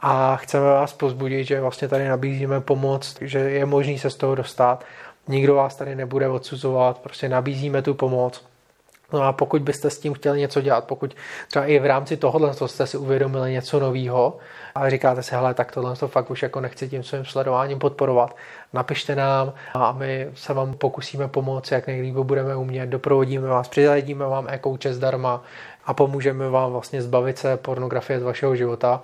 A 0.00 0.36
chceme 0.36 0.64
vás 0.64 0.92
pozbudit, 0.92 1.46
že 1.46 1.60
vlastně 1.60 1.88
tady 1.88 2.08
nabízíme 2.08 2.60
pomoc, 2.60 3.18
že 3.20 3.38
je 3.38 3.66
možný 3.66 3.98
se 3.98 4.10
z 4.10 4.16
toho 4.16 4.34
dostat 4.34 4.84
Nikdo 5.28 5.54
vás 5.54 5.76
tady 5.76 5.94
nebude 5.94 6.28
odsuzovat, 6.28 6.98
prostě 6.98 7.28
nabízíme 7.28 7.82
tu 7.82 7.94
pomoc. 7.94 8.44
No 9.12 9.22
a 9.22 9.32
pokud 9.32 9.62
byste 9.62 9.90
s 9.90 9.98
tím 9.98 10.14
chtěli 10.14 10.40
něco 10.40 10.60
dělat, 10.60 10.84
pokud 10.84 11.14
třeba 11.48 11.64
i 11.64 11.78
v 11.78 11.86
rámci 11.86 12.16
tohohle 12.16 12.54
jste 12.66 12.86
si 12.86 12.96
uvědomili 12.96 13.52
něco 13.52 13.80
nového 13.80 14.36
a 14.74 14.90
říkáte 14.90 15.22
si, 15.22 15.34
hele, 15.34 15.54
tak 15.54 15.72
tohle 15.72 15.96
to 15.96 16.08
fakt 16.08 16.30
už 16.30 16.42
jako 16.42 16.60
nechci 16.60 16.88
tím 16.88 17.02
svým 17.02 17.24
sledováním 17.24 17.78
podporovat, 17.78 18.36
napište 18.72 19.16
nám 19.16 19.52
a 19.74 19.92
my 19.92 20.30
se 20.34 20.52
vám 20.52 20.74
pokusíme 20.74 21.28
pomoct, 21.28 21.72
jak 21.72 21.86
nejlíp 21.86 22.14
budeme 22.14 22.56
umět, 22.56 22.86
doprovodíme 22.86 23.48
vás, 23.48 23.68
přizadíme 23.68 24.26
vám 24.26 24.48
e-kouče 24.48 24.94
zdarma 24.94 25.42
a 25.84 25.94
pomůžeme 25.94 26.48
vám 26.48 26.72
vlastně 26.72 27.02
zbavit 27.02 27.38
se 27.38 27.56
pornografie 27.56 28.20
z 28.20 28.22
vašeho 28.22 28.56
života 28.56 29.02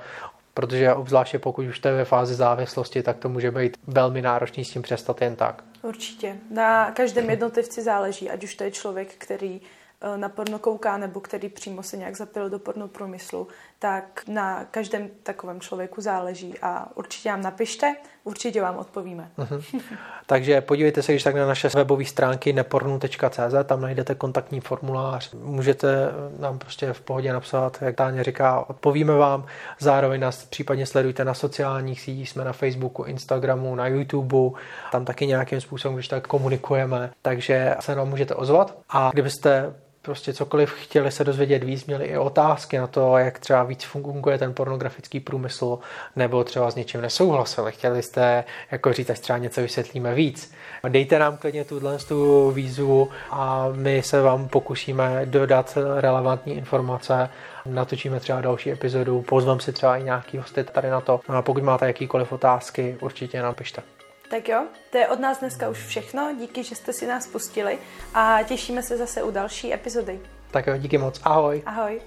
protože 0.54 0.94
obzvláště 0.94 1.38
pokud 1.38 1.66
už 1.66 1.78
jste 1.78 1.92
ve 1.92 2.04
fázi 2.04 2.34
závislosti, 2.34 3.02
tak 3.02 3.16
to 3.16 3.28
může 3.28 3.50
být 3.50 3.76
velmi 3.86 4.22
náročný 4.22 4.64
s 4.64 4.70
tím 4.70 4.82
přestat 4.82 5.22
jen 5.22 5.36
tak. 5.36 5.62
Určitě. 5.84 6.40
Na 6.50 6.90
každém 6.90 7.30
jednotlivci 7.30 7.82
záleží, 7.82 8.30
ať 8.30 8.44
už 8.44 8.54
to 8.54 8.64
je 8.64 8.70
člověk, 8.70 9.14
který 9.18 9.60
eh, 10.00 10.18
na 10.18 10.28
porno 10.28 10.58
kouká 10.58 10.96
nebo 10.96 11.20
který 11.20 11.48
přímo 11.48 11.82
se 11.82 11.96
nějak 11.96 12.16
zapil 12.16 12.50
do 12.50 12.58
porno 12.58 12.88
průmyslu, 12.88 13.48
tak 13.84 14.22
na 14.28 14.64
každém 14.64 15.08
takovém 15.22 15.60
člověku 15.60 16.00
záleží 16.00 16.54
a 16.62 16.88
určitě 16.94 17.28
nám 17.28 17.42
napište, 17.42 17.94
určitě 18.24 18.62
vám 18.62 18.76
odpovíme. 18.76 19.30
Uh-huh. 19.38 19.82
Takže 20.26 20.60
podívejte 20.60 21.02
se, 21.02 21.12
když 21.12 21.22
tak 21.22 21.34
na 21.34 21.46
naše 21.46 21.68
webové 21.74 22.04
stránky 22.04 22.52
nepornu.cz, 22.52 23.54
tam 23.64 23.80
najdete 23.80 24.14
kontaktní 24.14 24.60
formulář. 24.60 25.32
Můžete 25.34 26.08
nám 26.38 26.58
prostě 26.58 26.92
v 26.92 27.00
pohodě 27.00 27.32
napsat, 27.32 27.78
jak 27.80 27.96
Táně 27.96 28.24
říká, 28.24 28.64
odpovíme 28.68 29.14
vám. 29.14 29.46
Zároveň 29.78 30.20
nás 30.20 30.44
případně 30.44 30.86
sledujte 30.86 31.24
na 31.24 31.34
sociálních 31.34 32.00
sítích, 32.00 32.30
jsme 32.30 32.44
na 32.44 32.52
Facebooku, 32.52 33.02
Instagramu, 33.02 33.74
na 33.74 33.86
YouTube, 33.86 34.60
tam 34.92 35.04
taky 35.04 35.26
nějakým 35.26 35.60
způsobem, 35.60 35.94
když 35.94 36.08
tak 36.08 36.26
komunikujeme, 36.26 37.10
takže 37.22 37.74
se 37.80 37.94
nám 37.94 38.08
můžete 38.08 38.34
ozvat. 38.34 38.78
A 38.88 39.10
kdybyste 39.12 39.74
prostě 40.04 40.32
cokoliv 40.32 40.70
chtěli 40.70 41.10
se 41.10 41.24
dozvědět 41.24 41.64
víc, 41.64 41.86
měli 41.86 42.04
i 42.04 42.18
otázky 42.18 42.78
na 42.78 42.86
to, 42.86 43.18
jak 43.18 43.38
třeba 43.38 43.62
víc 43.62 43.84
funguje 43.84 44.38
ten 44.38 44.54
pornografický 44.54 45.20
průmysl, 45.20 45.78
nebo 46.16 46.44
třeba 46.44 46.70
s 46.70 46.74
něčím 46.74 47.00
nesouhlasili. 47.00 47.72
Chtěli 47.72 48.02
jste 48.02 48.44
jako 48.70 48.92
říct, 48.92 49.10
až 49.10 49.18
třeba 49.18 49.38
něco 49.38 49.60
vysvětlíme 49.60 50.14
víc. 50.14 50.54
Dejte 50.88 51.18
nám 51.18 51.36
klidně 51.36 51.64
tuhle 51.64 51.98
tu 51.98 52.50
výzvu 52.50 53.08
a 53.30 53.68
my 53.72 54.02
se 54.02 54.22
vám 54.22 54.48
pokusíme 54.48 55.26
dodat 55.26 55.78
relevantní 56.00 56.54
informace 56.56 57.28
natočíme 57.66 58.20
třeba 58.20 58.40
další 58.40 58.72
epizodu, 58.72 59.22
pozvám 59.22 59.60
si 59.60 59.72
třeba 59.72 59.96
i 59.96 60.02
nějaký 60.02 60.38
hosty 60.38 60.64
tady 60.64 60.90
na 60.90 61.00
to. 61.00 61.20
A 61.28 61.42
pokud 61.42 61.62
máte 61.62 61.86
jakýkoliv 61.86 62.32
otázky, 62.32 62.96
určitě 63.00 63.42
nám 63.42 63.54
pište. 63.54 63.93
Tak 64.34 64.48
jo, 64.48 64.66
to 64.90 64.98
je 64.98 65.08
od 65.08 65.20
nás 65.20 65.40
dneska 65.40 65.68
už 65.68 65.86
všechno. 65.86 66.34
Díky, 66.38 66.64
že 66.64 66.74
jste 66.74 66.92
si 66.92 67.06
nás 67.06 67.26
pustili 67.26 67.78
a 68.14 68.42
těšíme 68.42 68.82
se 68.82 68.96
zase 68.96 69.22
u 69.22 69.30
další 69.30 69.74
epizody. 69.74 70.20
Tak 70.50 70.66
jo, 70.66 70.76
díky 70.76 70.98
moc. 70.98 71.20
Ahoj. 71.24 71.62
Ahoj. 71.66 72.00